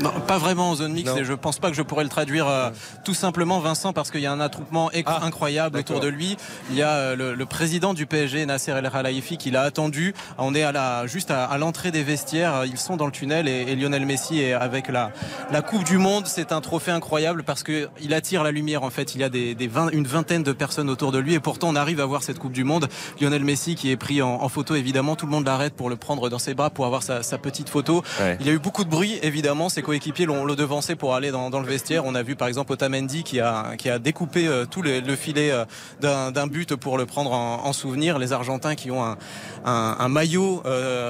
[0.00, 2.48] Non, pas vraiment en zone mixte et je pense pas que je pourrais le traduire
[2.48, 2.70] euh,
[3.04, 6.36] tout simplement Vincent parce qu'il y a un attroupement Ah, incroyable autour de lui.
[6.70, 10.14] Il y a euh, le, le président du PSG Nasser El Khelaifi qui l'a attendu.
[10.38, 12.64] On est à la, juste à, à l'entrée des vestiaires.
[12.64, 15.10] Ils sont dans le tunnel et, et Lionel Messi est avec la,
[15.50, 16.26] la Coupe du Monde.
[16.26, 18.82] C'est un trophée incroyable parce que il attire la lumière.
[18.84, 21.34] En fait, il y a des, des vingt- une vingtaine de personnes autour de lui
[21.34, 22.88] et pourtant on arrive à voir cette Coupe du Monde.
[23.20, 25.14] Lionel Messi qui est pris en, en photo évidemment.
[25.16, 27.68] Tout le monde l'arrête pour le prendre dans ses bras pour avoir sa, sa petite
[27.68, 28.02] photo.
[28.20, 28.38] Ouais.
[28.40, 29.68] Il y a eu beaucoup de bruit évidemment.
[29.90, 32.04] Coéquipiers l'ont le devancé pour aller dans, le vestiaire.
[32.04, 35.52] On a vu par exemple Otamendi qui a, découpé tout le, filet
[36.00, 38.20] d'un but pour le prendre en, souvenir.
[38.20, 39.16] Les Argentins qui ont
[39.64, 40.62] un, maillot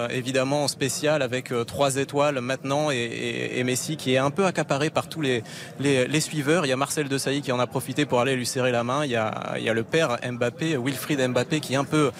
[0.08, 5.20] évidemment spécial avec trois étoiles maintenant et, Messi qui est un peu accaparé par tous
[5.20, 5.42] les,
[5.78, 6.64] les, suiveurs.
[6.64, 9.04] Il y a Marcel Desailly qui en a profité pour aller lui serrer la main.
[9.04, 12.12] Il y a, il y a le père Mbappé, Wilfried Mbappé qui est un peu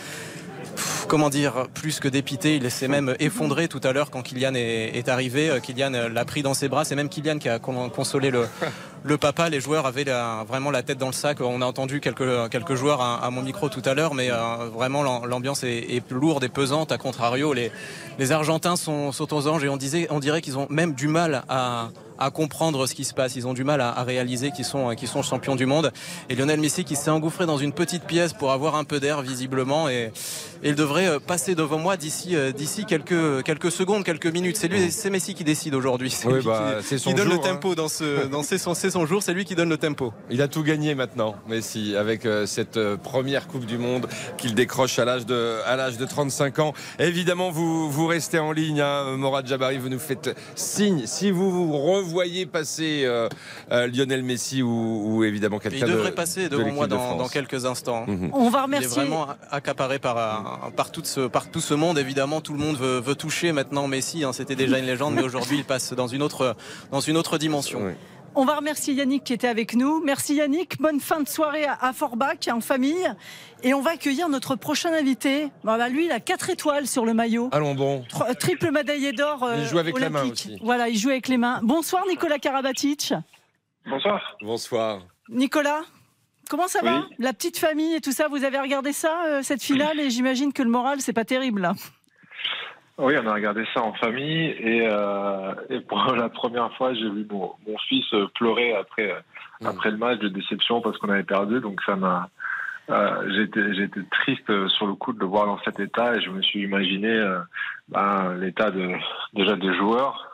[1.11, 2.55] comment dire, plus que dépité.
[2.55, 5.51] Il s'est même effondré tout à l'heure quand Kylian est, arrivé.
[5.51, 6.85] Euh, Kylian euh, l'a pris dans ses bras.
[6.85, 9.49] C'est même Kylian qui a consolé le, papa.
[9.49, 10.05] Les joueurs avaient
[10.47, 11.41] vraiment la tête dans le sac.
[11.41, 15.64] On a entendu quelques, joueurs à, mon micro tout à l'heure, mais euh, vraiment l'ambiance
[15.64, 16.93] est, lourde et pesante.
[16.93, 17.73] À contrario, les,
[18.31, 21.43] Argentins sont, sont aux anges et on, disait, on dirait qu'ils ont même du mal
[21.49, 23.35] à comprendre ce qui se passe.
[23.35, 25.91] Ils ont du mal à, réaliser qu'ils sont, sont champions du monde.
[26.29, 29.23] Et Lionel Messi qui s'est engouffré dans une petite pièce pour avoir un peu d'air
[29.23, 30.12] visiblement et,
[30.63, 34.57] il devrait euh, passer devant moi d'ici euh, d'ici quelques quelques secondes, quelques minutes.
[34.57, 36.11] C'est lui, c'est Messi qui décide aujourd'hui.
[36.11, 37.39] C'est lui bah, qui, donne le hein.
[37.39, 39.23] tempo dans ce dans ses, son, son jour.
[39.23, 40.13] C'est lui qui donne le tempo.
[40.31, 44.07] Il a tout gagné maintenant, Messi, avec euh, cette première Coupe du Monde
[44.37, 46.73] qu'il décroche à l'âge de à l'âge de 35 ans.
[46.99, 49.79] Évidemment, vous vous restez en ligne, hein, Morad Jabari.
[49.79, 53.29] Vous nous faites signe si vous vous voyez passer euh,
[53.71, 58.05] euh, Lionel Messi ou, évidemment quelqu'un Il devrait passer devant moi dans, quelques instants.
[58.07, 58.31] Mhm.
[58.33, 58.89] On va remercier.
[58.97, 61.99] Il est vraiment accaparé par, euh, par, tout ce, par tout ce monde.
[61.99, 64.25] Évidemment, tout le monde veut, veut toucher maintenant Messi.
[64.25, 64.33] Hein.
[64.33, 66.57] C'était déjà une légende, mais aujourd'hui, il passe dans une autre,
[66.91, 67.95] dans une autre dimension.
[68.37, 70.01] On va remercier Yannick qui était avec nous.
[70.05, 70.81] Merci Yannick.
[70.81, 73.13] Bonne fin de soirée à Forbach en famille.
[73.65, 75.49] Et on va accueillir notre prochain invité.
[75.65, 77.49] Bah, lui, il a 4 étoiles sur le maillot.
[77.51, 78.05] Allons bon.
[78.39, 79.49] triple médaillé d'or.
[79.59, 80.59] il joue avec les mains aussi.
[80.63, 81.61] Voilà, il joue avec les mains.
[81.65, 83.15] Bonsoir Nicolas Karabatic.
[83.89, 84.37] Bonsoir.
[84.43, 85.01] Bonsoir.
[85.29, 85.81] Nicolas,
[86.51, 89.63] comment ça va La petite famille et tout ça, vous avez regardé ça, euh, cette
[89.63, 91.73] finale Et j'imagine que le moral, c'est pas terrible là.
[92.99, 95.55] Oui, on a regardé ça en famille et, euh,
[95.89, 97.55] pour la première fois, j'ai vu mon,
[97.89, 99.15] fils pleurer après,
[99.63, 99.67] mmh.
[99.67, 101.61] après le match de déception parce qu'on avait perdu.
[101.61, 102.29] Donc ça m'a
[102.91, 106.43] euh, j'étais triste sur le coup de le voir dans cet état et je me
[106.43, 107.38] suis imaginé euh,
[107.88, 108.93] ben, l'état de
[109.32, 110.26] déjà des joueurs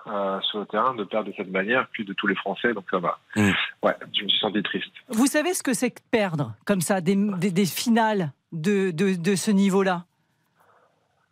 [0.42, 2.72] sur le terrain de perdre de cette manière, puis de tous les Français.
[2.72, 3.18] Donc ça va.
[3.36, 3.50] Mmh.
[3.82, 4.92] Ouais, je me suis senti triste.
[5.09, 9.34] Vous savez ce que c'est que perdre comme ça des, des, finales de, de, de
[9.36, 10.04] ce niveau-là?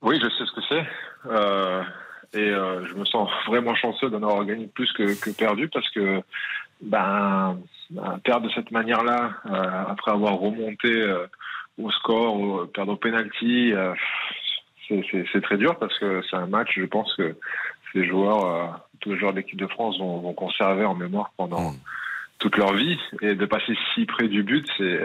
[0.03, 0.87] Oui, je sais ce que c'est.
[1.27, 1.83] Euh,
[2.35, 5.89] et euh, je me sens vraiment chanceux d'en avoir gagné plus que, que, perdu parce
[5.91, 6.21] que
[6.85, 7.59] ben,
[8.25, 11.05] perdre de cette manière-là, euh, après avoir remonté
[11.79, 13.73] au score, perdre au penalty,
[14.89, 17.37] c'est très dur parce que c'est un match, je pense que
[17.93, 21.73] ces joueurs, tous les joueurs de l'équipe de France vont, vont, conserver en mémoire pendant
[21.73, 21.77] mm.
[22.39, 22.99] toute leur vie.
[23.23, 25.01] Et de passer si près du but, c'est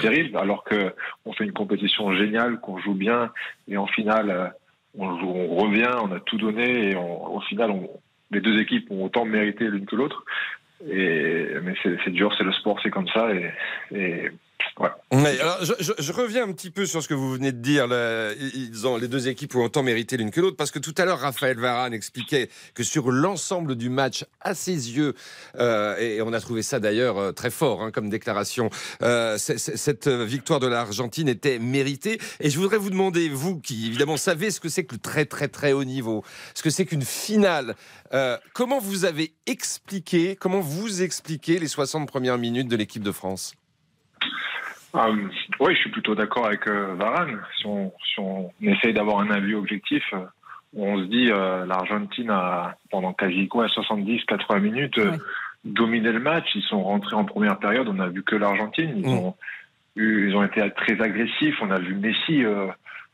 [0.00, 0.36] terrible.
[0.36, 0.94] Alors que
[1.24, 3.30] on fait une compétition géniale, qu'on joue bien,
[3.68, 4.54] et en finale,
[4.98, 7.72] on, revient, on a tout donné et au final,
[8.30, 10.24] les deux équipes ont autant mérité l'une que l'autre.
[10.90, 13.28] Et, mais c'est dur, c'est le sport, c'est comme ça.
[13.92, 14.30] et
[15.10, 17.86] alors, je, reviens un petit peu sur ce que vous venez de dire.
[18.54, 21.04] ils ont, les deux équipes ont autant mérité l'une que l'autre, parce que tout à
[21.04, 25.14] l'heure, Raphaël Varane expliquait que sur l'ensemble du match, à ses yeux,
[25.58, 28.70] euh, et on a trouvé ça d'ailleurs euh, très fort hein, comme déclaration,
[29.02, 32.18] euh, cette victoire de l'Argentine était méritée.
[32.40, 35.24] Et je voudrais vous demander, vous qui évidemment savez ce que c'est que le très
[35.26, 37.74] très très haut niveau, ce que c'est qu'une finale,
[38.52, 43.54] comment vous avez expliqué, comment vous expliquez les 60 premières minutes de l'équipe de France?
[44.94, 45.28] Euh,
[45.60, 47.40] oui, je suis plutôt d'accord avec euh, Varane.
[47.58, 50.24] Si on, si on essaye d'avoir un avis objectif, euh,
[50.76, 55.00] on se dit euh, l'Argentine a pendant quasi quoi 70-80 minutes
[55.64, 56.46] dominé le match.
[56.54, 57.88] Ils sont rentrés en première période.
[57.88, 58.94] On a vu que l'Argentine.
[58.96, 59.36] Ils ont
[59.96, 61.56] eu, ils ont été très agressifs.
[61.62, 62.42] On a vu Messi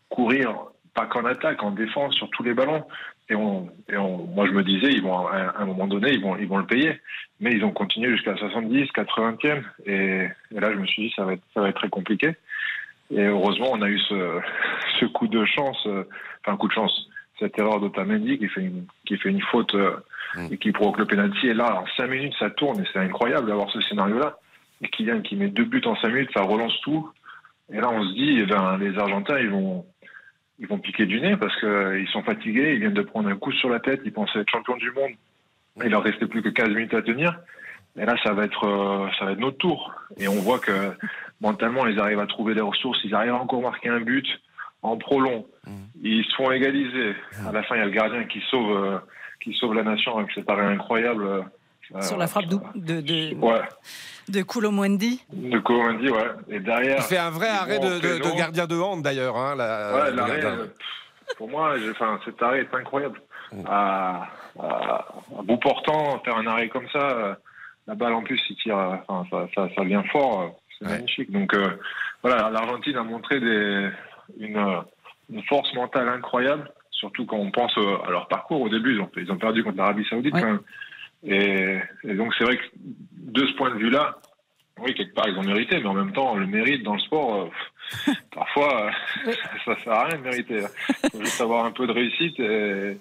[0.08, 0.54] courir
[0.94, 2.84] pas qu'en attaque, en défense sur tous les ballons.
[3.30, 6.20] Et, on, et on, moi, je me disais, ils vont, à un moment donné, ils
[6.20, 6.98] vont, ils vont le payer.
[7.40, 9.62] Mais ils ont continué jusqu'à 70, 80e.
[9.86, 12.34] Et, et, là, je me suis dit, ça va être, ça va être très compliqué.
[13.10, 14.40] Et heureusement, on a eu ce,
[15.00, 16.04] ce coup de chance, euh,
[16.44, 17.08] enfin, coup de chance,
[17.38, 19.96] cette erreur d'Otamendi qui fait une, qui fait une faute euh,
[20.36, 20.52] mm.
[20.52, 21.48] et qui provoque le penalty.
[21.48, 22.80] Et là, en 5 minutes, ça tourne.
[22.80, 24.38] Et c'est incroyable d'avoir ce scénario-là.
[24.82, 27.10] Et Kylian qui met deux buts en 5 minutes, ça relance tout.
[27.72, 29.84] Et là, on se dit, eh ben, les Argentins, ils vont,
[30.58, 33.36] ils vont piquer du nez parce qu'ils euh, sont fatigués, ils viennent de prendre un
[33.36, 35.12] coup sur la tête, ils pensaient être champions du monde.
[35.84, 37.38] Il leur restait plus que 15 minutes à tenir.
[37.96, 39.94] Et là, ça va être, euh, ça va être notre tour.
[40.18, 40.72] Et on voit que
[41.40, 44.26] mentalement, ils arrivent à trouver des ressources, ils arrivent à encore marquer un but
[44.82, 45.46] en prolong.
[45.66, 45.70] Mmh.
[46.02, 47.14] Ils se font égaliser.
[47.46, 48.98] À la fin, il y a le gardien qui sauve, euh,
[49.40, 51.44] qui sauve la nation avec cet arrêt incroyable.
[52.00, 53.60] Sur la frappe de, de, de, ouais.
[54.28, 55.24] de Koulomondi.
[55.32, 55.58] De
[56.10, 56.28] ouais.
[56.48, 56.98] Et derrière.
[56.98, 59.36] Il fait un vrai arrêt de, gardien de hand d'ailleurs.
[59.36, 60.44] Hein, ouais, l'arrêt.
[60.44, 60.66] Euh,
[61.36, 63.20] pour moi, enfin, cet arrêt est incroyable.
[63.66, 64.28] à,
[64.58, 65.06] à,
[65.44, 67.34] bout portant, faire un arrêt comme ça, euh,
[67.86, 68.76] la balle en plus, il tire,
[69.08, 71.30] enfin, ça, ça, ça vient fort, euh, c'est magnifique.
[71.30, 71.78] Donc euh,
[72.22, 73.88] voilà, l'Argentine a montré des,
[74.38, 74.82] une,
[75.30, 78.62] une, force mentale incroyable, surtout quand on pense à leur parcours.
[78.62, 80.60] Au début, ils ont, ils ont perdu contre l'Arabie Saoudite quand même.
[81.24, 84.18] Et, et donc c'est vrai que de ce point de vue-là,
[84.80, 87.50] oui, quelque part, ils ont mérité, mais en même temps, le mérite dans le sport,
[88.06, 90.62] euh, parfois, euh, ça, ça sert à rien de mériter.
[91.04, 92.96] Il faut juste avoir un peu de réussite, et,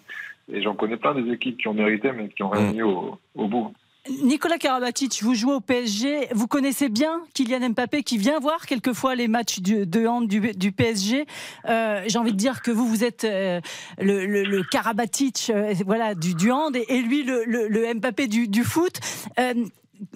[0.51, 3.19] et j'en connais plein des équipes qui ont mérité, mais qui ont rien mis au,
[3.35, 3.73] au bout.
[4.09, 9.15] Nicolas Karabatic, vous jouez au PSG, vous connaissez bien Kylian Mbappé qui vient voir quelquefois
[9.15, 11.25] les matchs du, de hand du, PSG.
[11.67, 13.59] Euh, J'ai envie de dire que vous, vous êtes euh,
[13.99, 18.99] le, le, Karabatic euh, voilà, du, du hand et, lui le, le, Mbappé du, foot.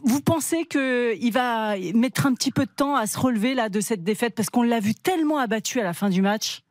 [0.04, 3.82] Vous pensez qu'il va mettre un petit peu de temps à se relever là, de
[3.82, 4.36] cette défaite?
[4.36, 6.62] Parce qu'on l'a vu tellement abattu à la fin du match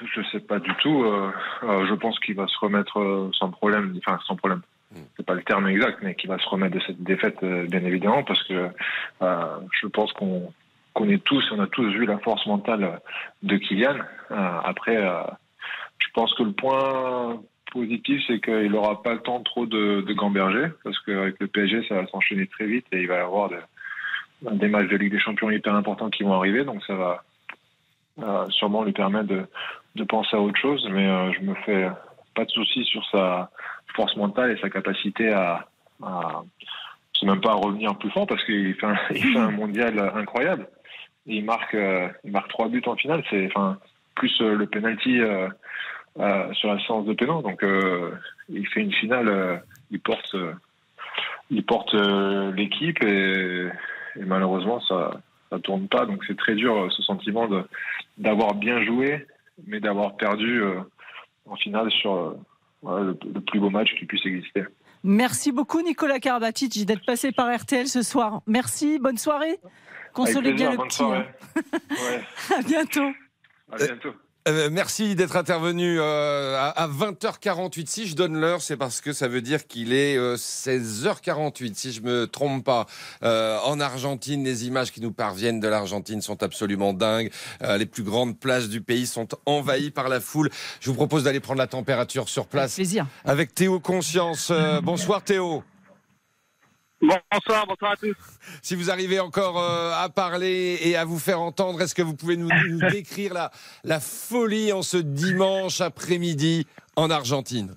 [0.00, 1.04] Je ne sais pas du tout.
[1.04, 1.30] Euh,
[1.62, 3.98] euh, je pense qu'il va se remettre euh, sans problème.
[3.98, 4.62] Enfin, sans problème.
[5.16, 8.22] C'est pas le terme exact, mais qu'il va se remettre de cette défaite, bien évidemment,
[8.22, 8.70] parce que
[9.20, 10.52] je pense qu'on
[10.94, 13.00] connaît tous, on a tous vu la force mentale
[13.42, 13.96] de Kylian.
[14.30, 14.96] après,
[15.98, 17.42] je pense que le point
[17.72, 21.84] positif, c'est qu'il n'aura pas le temps trop de, de gamberger, parce qu'avec le PSG,
[21.88, 23.58] ça va s'enchaîner très vite et il va y avoir de,
[24.52, 27.24] des matchs de Ligue des Champions hyper importants qui vont arriver, donc ça va
[28.22, 29.46] euh, sûrement lui permettre de,
[29.96, 31.88] de, penser à autre chose, mais euh, je me fais
[32.34, 33.50] pas de soucis sur sa
[33.94, 35.66] force mentale et sa capacité à,
[36.02, 36.42] à
[37.18, 39.98] c'est même pas à revenir plus fort parce qu'il fait, un, il fait un mondial
[40.14, 40.68] incroyable.
[41.26, 43.78] il marque, euh, il marque trois buts en finale, c'est enfin
[44.14, 45.48] plus euh, le penalty euh,
[46.52, 47.42] sur la séance de pénal.
[47.42, 47.64] Donc,
[48.48, 50.34] il fait une finale, il porte,
[51.50, 51.94] il porte
[52.54, 53.68] l'équipe et,
[54.16, 55.20] et, malheureusement, ça
[55.50, 56.06] ça tourne pas.
[56.06, 57.46] Donc, c'est très dur ce sentiment
[58.16, 59.26] d'avoir bien joué,
[59.64, 60.62] mais d'avoir perdu
[61.46, 62.36] en finale sur
[62.82, 64.64] voilà, le, le, plus beau match qui puisse exister.
[65.02, 68.42] Merci beaucoup, Nicolas Karabatic, d'être passé par RTL ce soir.
[68.46, 69.58] Merci, bonne soirée.
[70.12, 71.02] Consolez bien le petit.
[71.02, 71.26] Hein.
[71.90, 72.24] ouais.
[72.56, 73.10] à bientôt.
[73.70, 74.14] À bientôt.
[74.46, 77.86] Euh, merci d'être intervenu euh, à, à, 20h48.
[77.88, 81.92] Si je donne l'heure, c'est parce que ça veut dire qu'il est euh, 16h48, si
[81.92, 82.86] je me trompe pas.
[83.24, 87.30] Euh, en Argentine, les images qui nous parviennent de l'Argentine sont absolument dingues.
[87.62, 90.50] Euh, les plus grandes places du pays sont envahies par la foule.
[90.80, 92.64] Je vous propose d'aller prendre la température sur place.
[92.64, 93.06] Avec plaisir.
[93.24, 94.48] Avec Théo Conscience.
[94.52, 95.64] Euh, bonsoir Théo.
[97.06, 98.16] Bonsoir, bonsoir à tous.
[98.62, 102.16] Si vous arrivez encore euh, à parler et à vous faire entendre, est-ce que vous
[102.16, 103.50] pouvez nous, nous décrire la,
[103.84, 107.76] la, folie en ce dimanche après-midi en Argentine?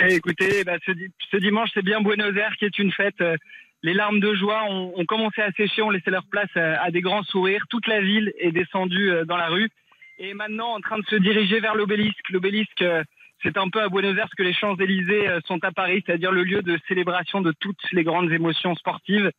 [0.00, 0.92] Eh, Écoutez, bah, ce,
[1.30, 3.22] ce, dimanche, c'est bien Buenos Aires qui est une fête.
[3.82, 6.90] Les larmes de joie ont, ont commencé à sécher, ont laissé leur place à, à,
[6.90, 7.64] des grands sourires.
[7.68, 9.70] Toute la ville est descendue euh, dans la rue
[10.18, 12.28] et est maintenant en train de se diriger vers l'obélisque.
[12.30, 13.02] L'obélisque euh,
[13.42, 16.62] c'est un peu à Buenos Aires que les Champs-Élysées sont à Paris, c'est-à-dire le lieu
[16.62, 19.30] de célébration de toutes les grandes émotions sportives.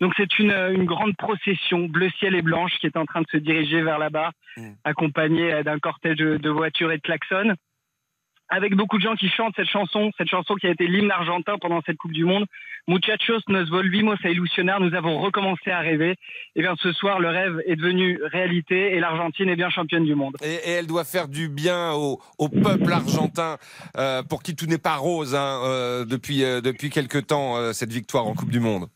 [0.00, 3.28] Donc c'est une, une grande procession bleu ciel et blanche qui est en train de
[3.30, 4.70] se diriger vers là-bas, mmh.
[4.84, 7.54] accompagnée d'un cortège de voitures et de klaxons
[8.48, 11.58] avec beaucoup de gens qui chantent cette chanson, cette chanson qui a été l'hymne argentin
[11.58, 12.46] pendant cette Coupe du Monde.
[12.86, 16.16] Muchachos, nos volvimos a ilusionar, nous avons recommencé à rêver.
[16.56, 20.14] Et bien ce soir, le rêve est devenu réalité et l'Argentine est bien championne du
[20.14, 20.36] monde.
[20.42, 23.58] Et, et, elle doit faire du bien au, au peuple argentin,
[23.98, 27.92] euh, pour qui tout n'est pas rose hein, euh, depuis, euh, depuis quelque temps, cette
[27.92, 28.86] victoire en Coupe du Monde.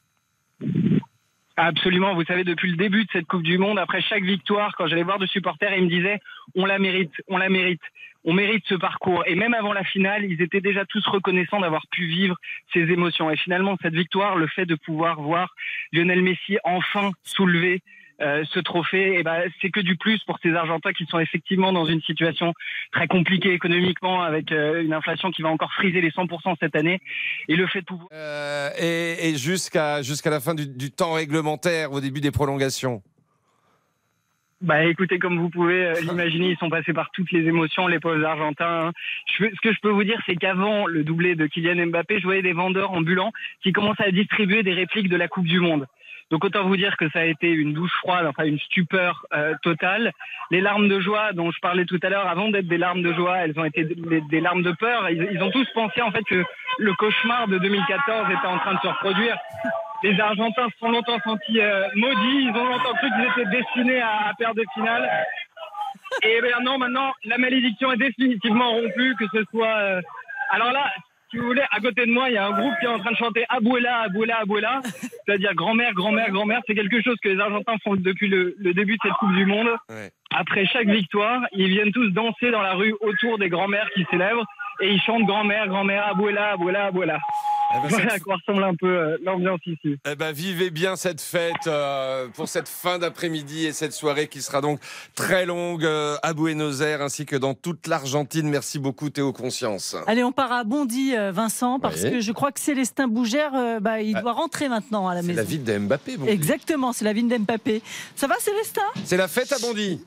[1.56, 2.14] Absolument.
[2.14, 5.02] Vous savez, depuis le début de cette Coupe du Monde, après chaque victoire, quand j'allais
[5.02, 6.18] voir de supporters, ils me disaient
[6.54, 7.82] on la mérite, on la mérite,
[8.24, 9.24] on mérite ce parcours.
[9.26, 12.36] Et même avant la finale, ils étaient déjà tous reconnaissants d'avoir pu vivre
[12.72, 13.30] ces émotions.
[13.30, 15.54] Et finalement, cette victoire, le fait de pouvoir voir
[15.92, 17.82] Lionel Messi enfin soulever
[18.20, 21.72] euh, ce trophée, eh ben, c'est que du plus pour ces Argentins qui sont effectivement
[21.72, 22.54] dans une situation
[22.92, 27.00] très compliquée économiquement, avec euh, une inflation qui va encore friser les 100% cette année.
[27.48, 28.08] Et le fait de pouvoir...
[28.12, 33.02] Euh, et, et jusqu'à jusqu'à la fin du, du temps réglementaire, au début des prolongations
[34.62, 37.98] bah écoutez, comme vous pouvez euh, l'imaginer, ils sont passés par toutes les émotions, les
[37.98, 38.92] pauvres Argentins.
[39.26, 42.24] Je, ce que je peux vous dire, c'est qu'avant le doublé de Kylian Mbappé, je
[42.24, 43.32] voyais des vendeurs ambulants
[43.62, 45.86] qui commençaient à distribuer des répliques de la Coupe du Monde.
[46.30, 49.54] Donc autant vous dire que ça a été une douche froide, enfin une stupeur euh,
[49.62, 50.12] totale.
[50.50, 53.12] Les larmes de joie dont je parlais tout à l'heure, avant d'être des larmes de
[53.12, 55.10] joie, elles ont été des, des larmes de peur.
[55.10, 56.44] Ils, ils, ont tous pensé en fait que
[56.78, 59.36] le cauchemar de 2014 était en train de se reproduire.
[60.02, 64.00] Les Argentins se sont longtemps sentis euh, maudits, ils ont longtemps cru qu'ils étaient destinés
[64.00, 65.08] à, à perdre des finales.
[66.22, 69.76] Et bien non, maintenant, la malédiction est définitivement rompue, que ce soit...
[69.76, 70.00] Euh...
[70.50, 70.90] Alors là,
[71.30, 72.98] si vous voulez, à côté de moi, il y a un groupe qui est en
[72.98, 76.60] train de chanter Abuela, Abuela, Abuela, c'est-à-dire grand-mère, grand-mère, grand-mère.
[76.66, 79.46] C'est quelque chose que les Argentins font depuis le, le, début de cette Coupe du
[79.46, 79.68] Monde.
[79.88, 80.10] Ouais.
[80.34, 84.44] après chaque victoire, ils viennent tous danser dans la rue autour des grands-mères qui célèbrent
[84.80, 87.18] et ils chantent grand-mère, grand-mère, abuela, abuela, abuela.
[87.74, 89.96] Eh ben, voilà cette- à quoi ressemble un peu euh, l'ambiance ici.
[90.10, 94.42] Eh ben, vivez bien cette fête euh, pour cette fin d'après-midi et cette soirée qui
[94.42, 94.78] sera donc
[95.14, 98.48] très longue euh, à Buenos Aires ainsi que dans toute l'Argentine.
[98.48, 99.96] Merci beaucoup Théo Conscience.
[100.06, 102.10] Allez, on part à Bondy, euh, Vincent, parce Oui.
[102.10, 104.20] que je crois que Célestin Bougère, euh, bah, il Ah.
[104.22, 105.36] doit rentrer maintenant à la C'est maison.
[105.38, 106.16] la ville de Mbappé.
[106.18, 106.30] Bondy.
[106.30, 107.82] Exactement, c'est la ville d'Mbappé.
[108.16, 108.82] Ça va, Célestin?
[109.04, 110.00] C'est la fête à Bondy.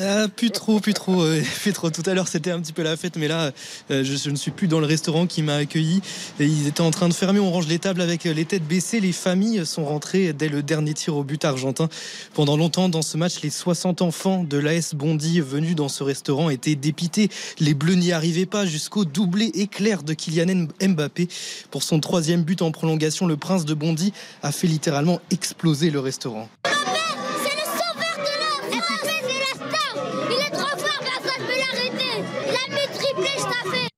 [0.00, 1.24] Ah, plus trop, plus trop,
[1.62, 1.90] plus trop.
[1.90, 3.52] Tout à l'heure, c'était un petit peu la fête, mais là,
[3.90, 6.00] euh, je, je ne suis plus dans le restaurant qui m'a accueilli.
[6.40, 7.38] Et ils étaient en train de fermer.
[7.38, 9.00] On range les tables avec euh, les têtes baissées.
[9.00, 11.88] Les familles sont rentrées dès le dernier tir au but argentin.
[12.34, 16.50] Pendant longtemps, dans ce match, les 60 enfants de l'AS Bondy venus dans ce restaurant
[16.50, 17.28] étaient dépités.
[17.60, 21.28] Les Bleus n'y arrivaient pas jusqu'au doublé éclair de Kylian Mbappé.
[21.70, 24.12] Pour son troisième but en prolongation, le prince de Bondy
[24.42, 26.48] a fait littéralement exploser le restaurant.
[26.64, 29.94] C'est le sauveur de l'homme Mbappé, c'est la star
[30.30, 33.88] Il est trop fort, personne ne peut l'arrêter Il a mis triplé, je t'ai fait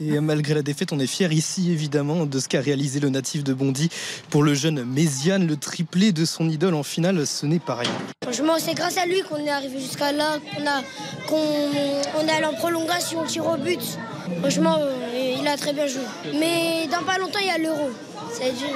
[0.00, 3.42] Et malgré la défaite, on est fiers ici évidemment de ce qu'a réalisé le natif
[3.42, 3.88] de Bondy.
[4.30, 7.90] Pour le jeune Méziane, le triplé de son idole en finale, ce n'est pas rien.
[8.22, 10.82] Franchement, c'est grâce à lui qu'on est arrivé jusqu'à là, qu'on a,
[11.26, 13.80] qu'on on est allé en prolongation, tir au but.
[14.40, 16.02] Franchement, euh, il a très bien joué.
[16.38, 17.90] Mais dans pas longtemps, il y a l'euro.
[18.32, 18.68] C'est dur.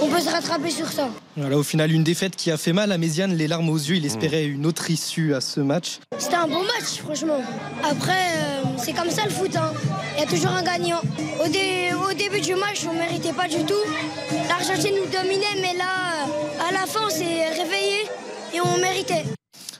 [0.00, 1.08] On peut se rattraper sur ça.
[1.36, 3.96] Voilà, au final, une défaite qui a fait mal à Méziane, les larmes aux yeux.
[3.96, 5.98] Il espérait une autre issue à ce match.
[6.18, 7.40] C'était un bon match, franchement.
[7.82, 9.54] Après, euh, c'est comme ça le foot.
[9.56, 9.72] hein.
[10.16, 11.00] Il y a toujours un gagnant.
[11.44, 13.74] Au, dé- au début du match, on méritait pas du tout.
[14.48, 16.26] L'Argentine nous dominait, mais là,
[16.68, 18.06] à la fin, on s'est réveillé
[18.54, 19.24] et on méritait.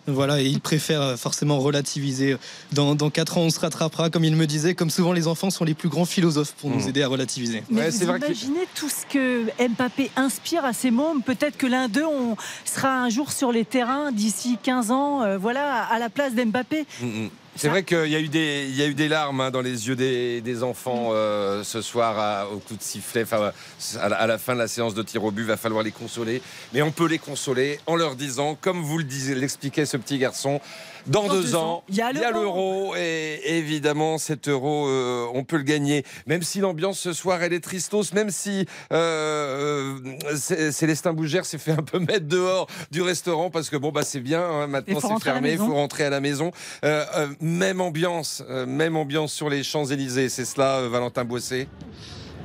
[0.06, 2.36] Voilà, et il préfère euh, forcément relativiser.
[2.72, 4.74] Dans, dans 4 ans, on se rattrapera, comme il me disait.
[4.74, 6.88] Comme souvent, les enfants sont les plus grands philosophes pour nous Mmh.
[6.88, 7.62] aider à relativiser.
[7.70, 12.04] Mais vous imaginez tout ce que Mbappé inspire à ses mômes Peut-être que l'un d'eux
[12.04, 16.34] on sera un jour sur les terrains d'ici 15 ans, euh, voilà, à la place
[16.34, 16.86] d'Mbappé.
[17.00, 17.30] Mm, mm.
[17.56, 19.60] C'est vrai qu'il y a eu des, il y a eu des larmes hein, dans
[19.60, 23.24] les yeux des, des enfants euh, ce soir à- au coup de sifflet.
[23.32, 25.92] À, la, à la fin de la séance de tir au but, va falloir les
[25.92, 26.42] consoler.
[26.72, 30.18] Mais on peut les consoler en leur disant, comme vous le disiez, l'expliquait ce petit
[30.18, 30.60] garçon,
[31.06, 32.94] dans, deux, ans, il y a l'euro.
[32.96, 36.02] et évidemment cet euro, euh, on peut le gagner.
[36.26, 39.98] Même si l'ambiance ce soir elle est tristos, même si euh,
[40.34, 44.02] Cé- Célestin Bougère s'est fait un peu mettre dehors du restaurant parce que bon bah
[44.02, 46.52] c'est bien, hein, maintenant c'est fermé, il faut rentrer à la maison.
[46.86, 47.04] Euh,
[47.44, 51.68] même ambiance, euh, même ambiance sur les Champs-Élysées, c'est cela, euh, Valentin Boissé?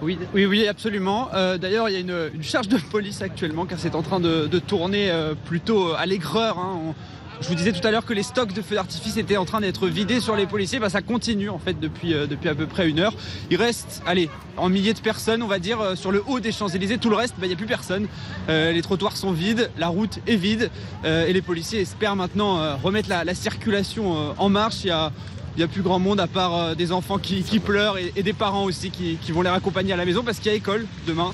[0.01, 1.29] Oui, oui, oui, absolument.
[1.33, 4.47] Euh, D'ailleurs, il y a une, charge de police actuellement car c'est en train de,
[4.59, 5.11] tourner
[5.45, 6.59] plutôt à l'aigreur.
[6.59, 6.93] hein.
[7.41, 9.61] Je vous disais tout à l'heure que les stocks de feux d'artifice étaient en train
[9.61, 10.79] d'être vidés sur les policiers.
[10.79, 13.13] Bah, ça continue en fait depuis, euh, depuis à peu près une heure.
[13.49, 16.51] Il reste, allez, en milliers de personnes, on va dire, euh, sur le haut des
[16.51, 16.97] Champs-Élysées.
[16.97, 18.07] Tout le reste, bah, il n'y a plus personne.
[18.49, 20.69] Euh, les trottoirs sont vides, la route est vide
[21.05, 24.83] et les policiers espèrent maintenant remettre la, la circulation en marche.
[24.83, 25.11] Il y a
[25.55, 28.33] il n'y a plus grand monde à part des enfants qui, pleurent et, et des
[28.33, 30.85] parents aussi qui, qui vont les raccompagner à la maison parce qu'il y a école
[31.05, 31.33] demain.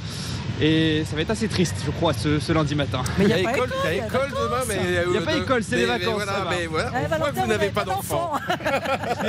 [0.62, 3.02] Et ça va être assez triste, je crois, ce, ce lundi matin.
[3.18, 4.30] Mais il y a Il y a pas école, y a il y a école
[4.30, 6.14] demain, mais, Il n'y a pas école, c'est les mais- mais vacances.
[6.16, 6.50] voilà, ça va.
[6.52, 8.32] mais voilà, pourquoi Valentin, vous n'avez pas d'enfant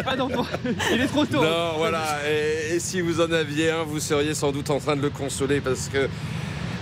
[0.05, 0.47] Pas d'enfant.
[0.93, 1.43] Il est trop tôt.
[1.43, 2.03] Non, voilà.
[2.31, 5.11] Et, et si vous en aviez un, vous seriez sans doute en train de le
[5.11, 6.09] consoler parce que.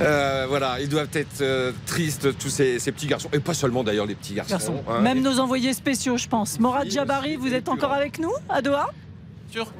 [0.03, 3.31] euh, voilà, ils doivent être euh, tristes, tous ces, ces petits garçons.
[3.33, 4.51] Et pas seulement d'ailleurs les petits garçons.
[4.53, 4.85] Garçon.
[4.91, 5.01] hein.
[5.01, 6.61] Même nos envoyés spéciaux, je pense.
[6.61, 8.91] Morad Jabari, vous êtes encore avec nous à Doha
[9.51, 9.73] Sûr.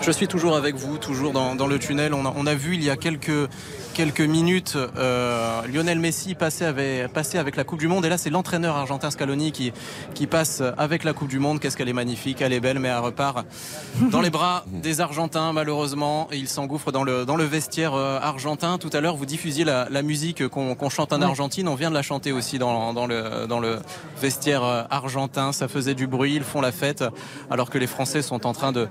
[0.00, 2.14] Je suis toujours avec vous, toujours dans, dans le tunnel.
[2.14, 3.48] On a, on a vu il y a quelques,
[3.94, 8.06] quelques minutes euh, Lionel Messi passer avec, passer avec la Coupe du Monde.
[8.06, 9.72] Et là, c'est l'entraîneur argentin Scaloni qui,
[10.14, 11.58] qui passe avec la Coupe du Monde.
[11.60, 13.44] Qu'est-ce qu'elle est magnifique, elle est belle, mais elle repart
[14.10, 16.28] dans les bras des Argentins, malheureusement.
[16.30, 18.78] Et il s'engouffre dans le, dans le vestiaire euh, argentin.
[18.78, 21.20] Tout à l'heure, vous diffusiez la, la musique qu'on chante en.
[21.20, 21.68] Argentine.
[21.68, 23.80] On vient de la chanter aussi dans, dans, le, dans le
[24.20, 25.52] vestiaire euh, argentin.
[25.52, 27.04] Ça faisait du bruit, ils font la fête,
[27.50, 28.88] alors que les Français sont en train de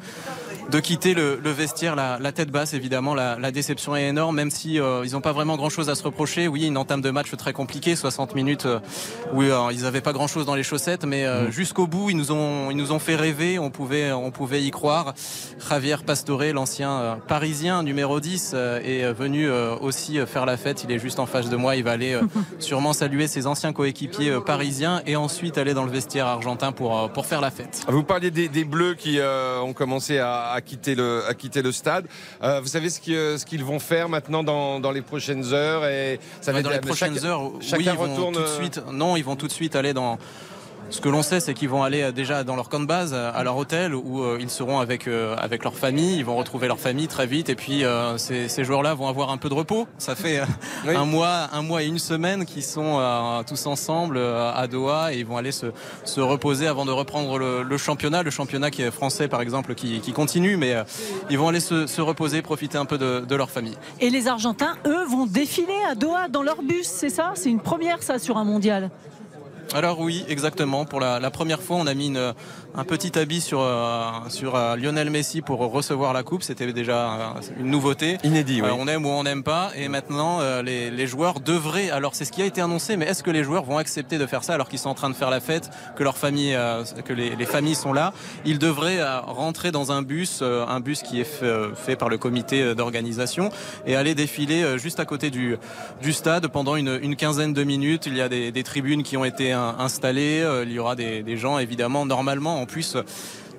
[0.71, 4.35] de quitter le, le vestiaire la, la tête basse évidemment la, la déception est énorme
[4.35, 6.47] même si euh, ils n'ont pas vraiment grand chose à se reprocher.
[6.47, 8.79] Oui une entame de match très compliquée 60 minutes euh,
[9.33, 12.17] où euh, ils n'avaient pas grand chose dans les chaussettes mais euh, jusqu'au bout ils
[12.17, 13.59] nous ont ils nous ont fait rêver.
[13.59, 15.13] On pouvait on pouvait y croire.
[15.69, 20.83] Javier Pastore l'ancien euh, parisien numéro 10 euh, est venu euh, aussi faire la fête.
[20.83, 21.75] Il est juste en face de moi.
[21.75, 22.21] Il va aller euh,
[22.59, 26.97] sûrement saluer ses anciens coéquipiers euh, parisiens et ensuite aller dans le vestiaire argentin pour
[26.97, 27.85] euh, pour faire la fête.
[27.87, 31.61] Vous parliez des, des Bleus qui euh, ont commencé à, à quitter le, à quitter
[31.61, 32.05] le stade.
[32.43, 35.85] Euh, vous savez ce qu'ils ce qu'ils vont faire maintenant dans, dans les prochaines heures
[35.85, 38.35] et ça Ouais, va dans les prochaines chaque- heures, oui, chacun ils vont retourne.
[38.35, 38.81] tout de suite.
[38.91, 40.17] Non, ils vont tout de suite aller dans
[40.89, 43.11] Ce que l'on sait, c'est qu'ils vont aller euh, déjà dans leur camp de base,
[43.13, 45.07] euh, à leur hôtel, où euh, ils seront avec,
[45.37, 46.17] avec leur famille.
[46.17, 47.49] Ils vont retrouver leur famille très vite.
[47.49, 47.83] Et puis,
[48.17, 49.87] ces, ces joueurs-là vont avoir un peu de repos.
[49.97, 50.41] Ça fait
[50.87, 53.01] un, mois, un mois et une semaine qu'ils sont
[53.47, 55.67] tous ensemble à Doha et ils vont aller se,
[56.03, 58.23] se reposer avant de reprendre le, le, championnat.
[58.23, 60.57] Le championnat qui est français, par exemple, qui, qui continue.
[60.57, 60.75] Mais
[61.29, 63.77] ils vont aller se, se, reposer, profiter un peu de, de leur famille.
[63.99, 67.33] Et les Argentins, eux, vont défiler à Doha dans leur bus, c'est ça?
[67.35, 68.89] C'est une première, ça, sur un mondial?
[69.73, 70.85] Alors oui, exactement.
[70.85, 72.33] Pour la, première fois, on a mis une,
[72.77, 76.43] un petit habit sur, euh, sur euh, Lionel Messi pour recevoir la coupe.
[76.43, 78.19] C'était déjà euh, une nouveauté.
[78.23, 78.69] Inédit, oui.
[78.71, 79.71] on aime ou on n'aime pas.
[79.75, 81.89] Et maintenant, les, les, joueurs devraient.
[81.89, 84.25] Alors, c'est ce qui a été annoncé, mais est-ce que les joueurs vont accepter de
[84.27, 86.55] faire ça alors qu'ils sont en train de faire la fête, que leur famille,
[87.05, 88.13] que les, les, familles sont là?
[88.45, 91.23] Ils devraient rentrer dans un bus, un bus qui est
[91.75, 93.49] fait, par le comité d'organisation,
[93.87, 95.57] et aller défiler juste à côté du,
[96.01, 98.05] du stade pendant une, une quinzaine de minutes.
[98.05, 100.45] Il y a des, des tribunes qui ont été installées.
[100.63, 103.03] Il y aura des, des gens, évidemment, normalement puisse euh,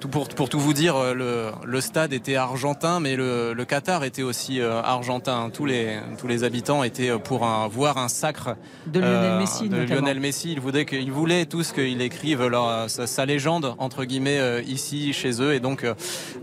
[0.06, 4.04] pour, pour, tout vous dire, euh, le, le, stade était argentin, mais le, le Qatar
[4.04, 5.50] était aussi euh, argentin.
[5.52, 9.68] Tous les, tous les habitants étaient euh, pour un, voir un sacre de Lionel Messi.
[9.68, 10.52] de Lionel Messi.
[10.52, 15.42] Ils voulaient, qu'ils voulaient tous qu'il écrive leur, sa, sa, légende, entre guillemets, ici, chez
[15.42, 15.54] eux.
[15.54, 15.84] Et donc,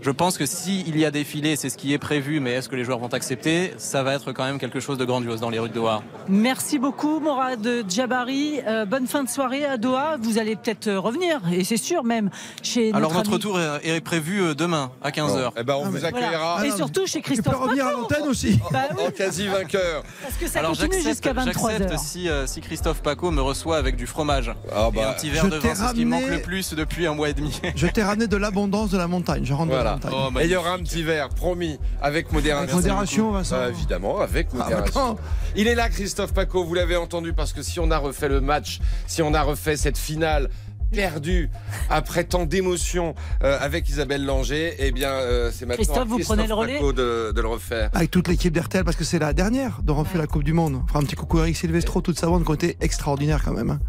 [0.00, 2.76] je pense que s'il y a défilé, c'est ce qui est prévu, mais est-ce que
[2.76, 3.72] les joueurs vont accepter?
[3.78, 6.02] Ça va être quand même quelque chose de grandiose dans les rues de Doha.
[6.28, 8.60] Merci beaucoup, Morad Djabari.
[8.88, 10.16] bonne fin de soirée à Doha.
[10.20, 12.30] Vous allez peut-être revenir, et c'est sûr même,
[12.62, 13.45] chez Alors, notre, ami
[13.82, 15.52] est prévu euh, demain à 15h.
[15.56, 16.66] Eh ben, on ah, vous accueillera.
[16.66, 17.46] Et surtout chez Christophe.
[17.46, 18.58] Tu peux revenir à l'antenne aussi.
[18.72, 20.02] Bah En quasi vainqueur.
[20.22, 21.98] Parce que ça Alors, continue jusqu'à 23h.
[21.98, 25.30] Si, euh, si Christophe Paco me reçoit avec du fromage ah bah, et un petit
[25.30, 27.60] verre de vin, c'est ce qui me manque le plus depuis un mois et demi.
[27.76, 29.44] Je t'ai ramené de l'abondance de la montagne.
[29.44, 29.96] Je rentre voilà.
[29.96, 30.32] de la montagne.
[30.36, 32.62] Oh, et il y aura un petit verre, promis, avec modération.
[32.62, 33.56] Avec modération, Vincent.
[33.56, 35.16] Bah, évidemment, avec ah, modération.
[35.56, 38.40] il est là, Christophe Paco, vous l'avez entendu, parce que si on a refait le
[38.40, 40.50] match, si on a refait cette finale,
[40.90, 41.50] perdu
[41.90, 46.46] après tant d'émotions euh, avec Isabelle Langer, eh bien, euh, c'est maintenant Christophe, vous prenez
[46.46, 47.90] le relais de, de, le refaire.
[47.94, 50.80] Avec toute l'équipe d'RTL, parce que c'est la dernière de refaire la Coupe du Monde.
[50.84, 53.52] Enfin, un petit coucou à Eric Silvestro, toute sa bande qui ont été extraordinaires quand
[53.52, 53.70] même.
[53.70, 53.80] Hein.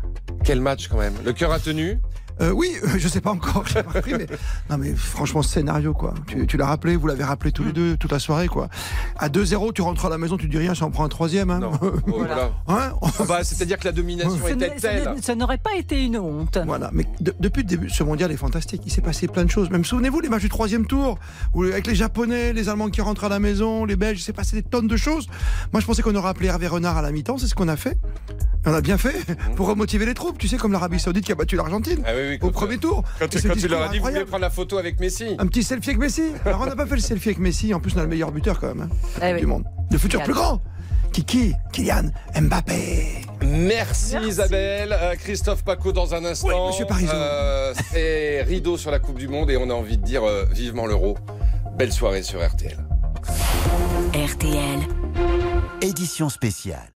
[0.44, 1.14] Quel match quand même.
[1.26, 2.00] Le cœur a tenu
[2.42, 3.64] euh, oui, euh, je sais pas encore.
[3.64, 4.28] Pas mais...
[4.70, 6.14] Non mais franchement, scénario quoi.
[6.28, 8.70] Tu, tu l'as rappelé, vous l'avez rappelé tous les deux toute la soirée quoi.
[9.18, 11.50] À 2-0, tu rentres à la maison, tu dis rien, ça en prend un troisième.
[11.50, 11.60] Hein.
[11.60, 11.72] Non.
[12.08, 12.52] voilà.
[12.68, 12.94] hein
[13.28, 15.16] bah, C'est-à-dire que la domination était telle.
[15.22, 16.58] Ça n'aurait pas été une honte.
[16.66, 18.84] Voilà, mais depuis le début, ce mondial est fantastique.
[18.86, 19.70] Il s'est passé plein de choses.
[19.70, 21.18] Même souvenez-vous les matchs du troisième tour,
[21.54, 24.34] où avec les Japonais, les Allemands qui rentrent à la maison, les Belges, il s'est
[24.34, 25.28] passé des tonnes de choses.
[25.74, 27.78] Moi, je pensais qu'on aurait appelé Hervé Renard à la mi-temps, c'est ce qu'on a
[27.78, 27.98] fait.
[28.66, 29.16] On a bien fait
[29.56, 30.38] pour remotiver les troupes.
[30.38, 33.04] Tu sais, comme l'Arabie Saoudite qui a battu l'Argentine ah oui, oui, au premier tour.
[33.20, 35.92] Quand, tu, leur as dit, vous voulez prendre la photo avec Messi Un petit selfie
[35.92, 36.32] avec Messi.
[36.46, 37.74] Alors, on n'a pas fait le selfie avec Messi.
[37.74, 38.90] En plus, on a le meilleur buteur quand même
[39.22, 39.66] hein, eh du monde.
[39.92, 40.62] Le futur plus grand.
[41.14, 43.26] Kiki, Kylian Mbappé.
[43.42, 44.94] Merci, Isabelle.
[44.94, 46.48] Euh, Christophe Paco dans un instant.
[46.48, 47.14] Oui, monsieur Parisot.
[47.14, 50.46] Euh, c'est rideau sur la Coupe du Monde et on a envie de dire euh,
[50.52, 51.18] vivement l'euro.
[51.78, 52.78] Belle soirée sur RTL.
[54.14, 54.80] RTL,
[55.82, 56.97] édition spéciale.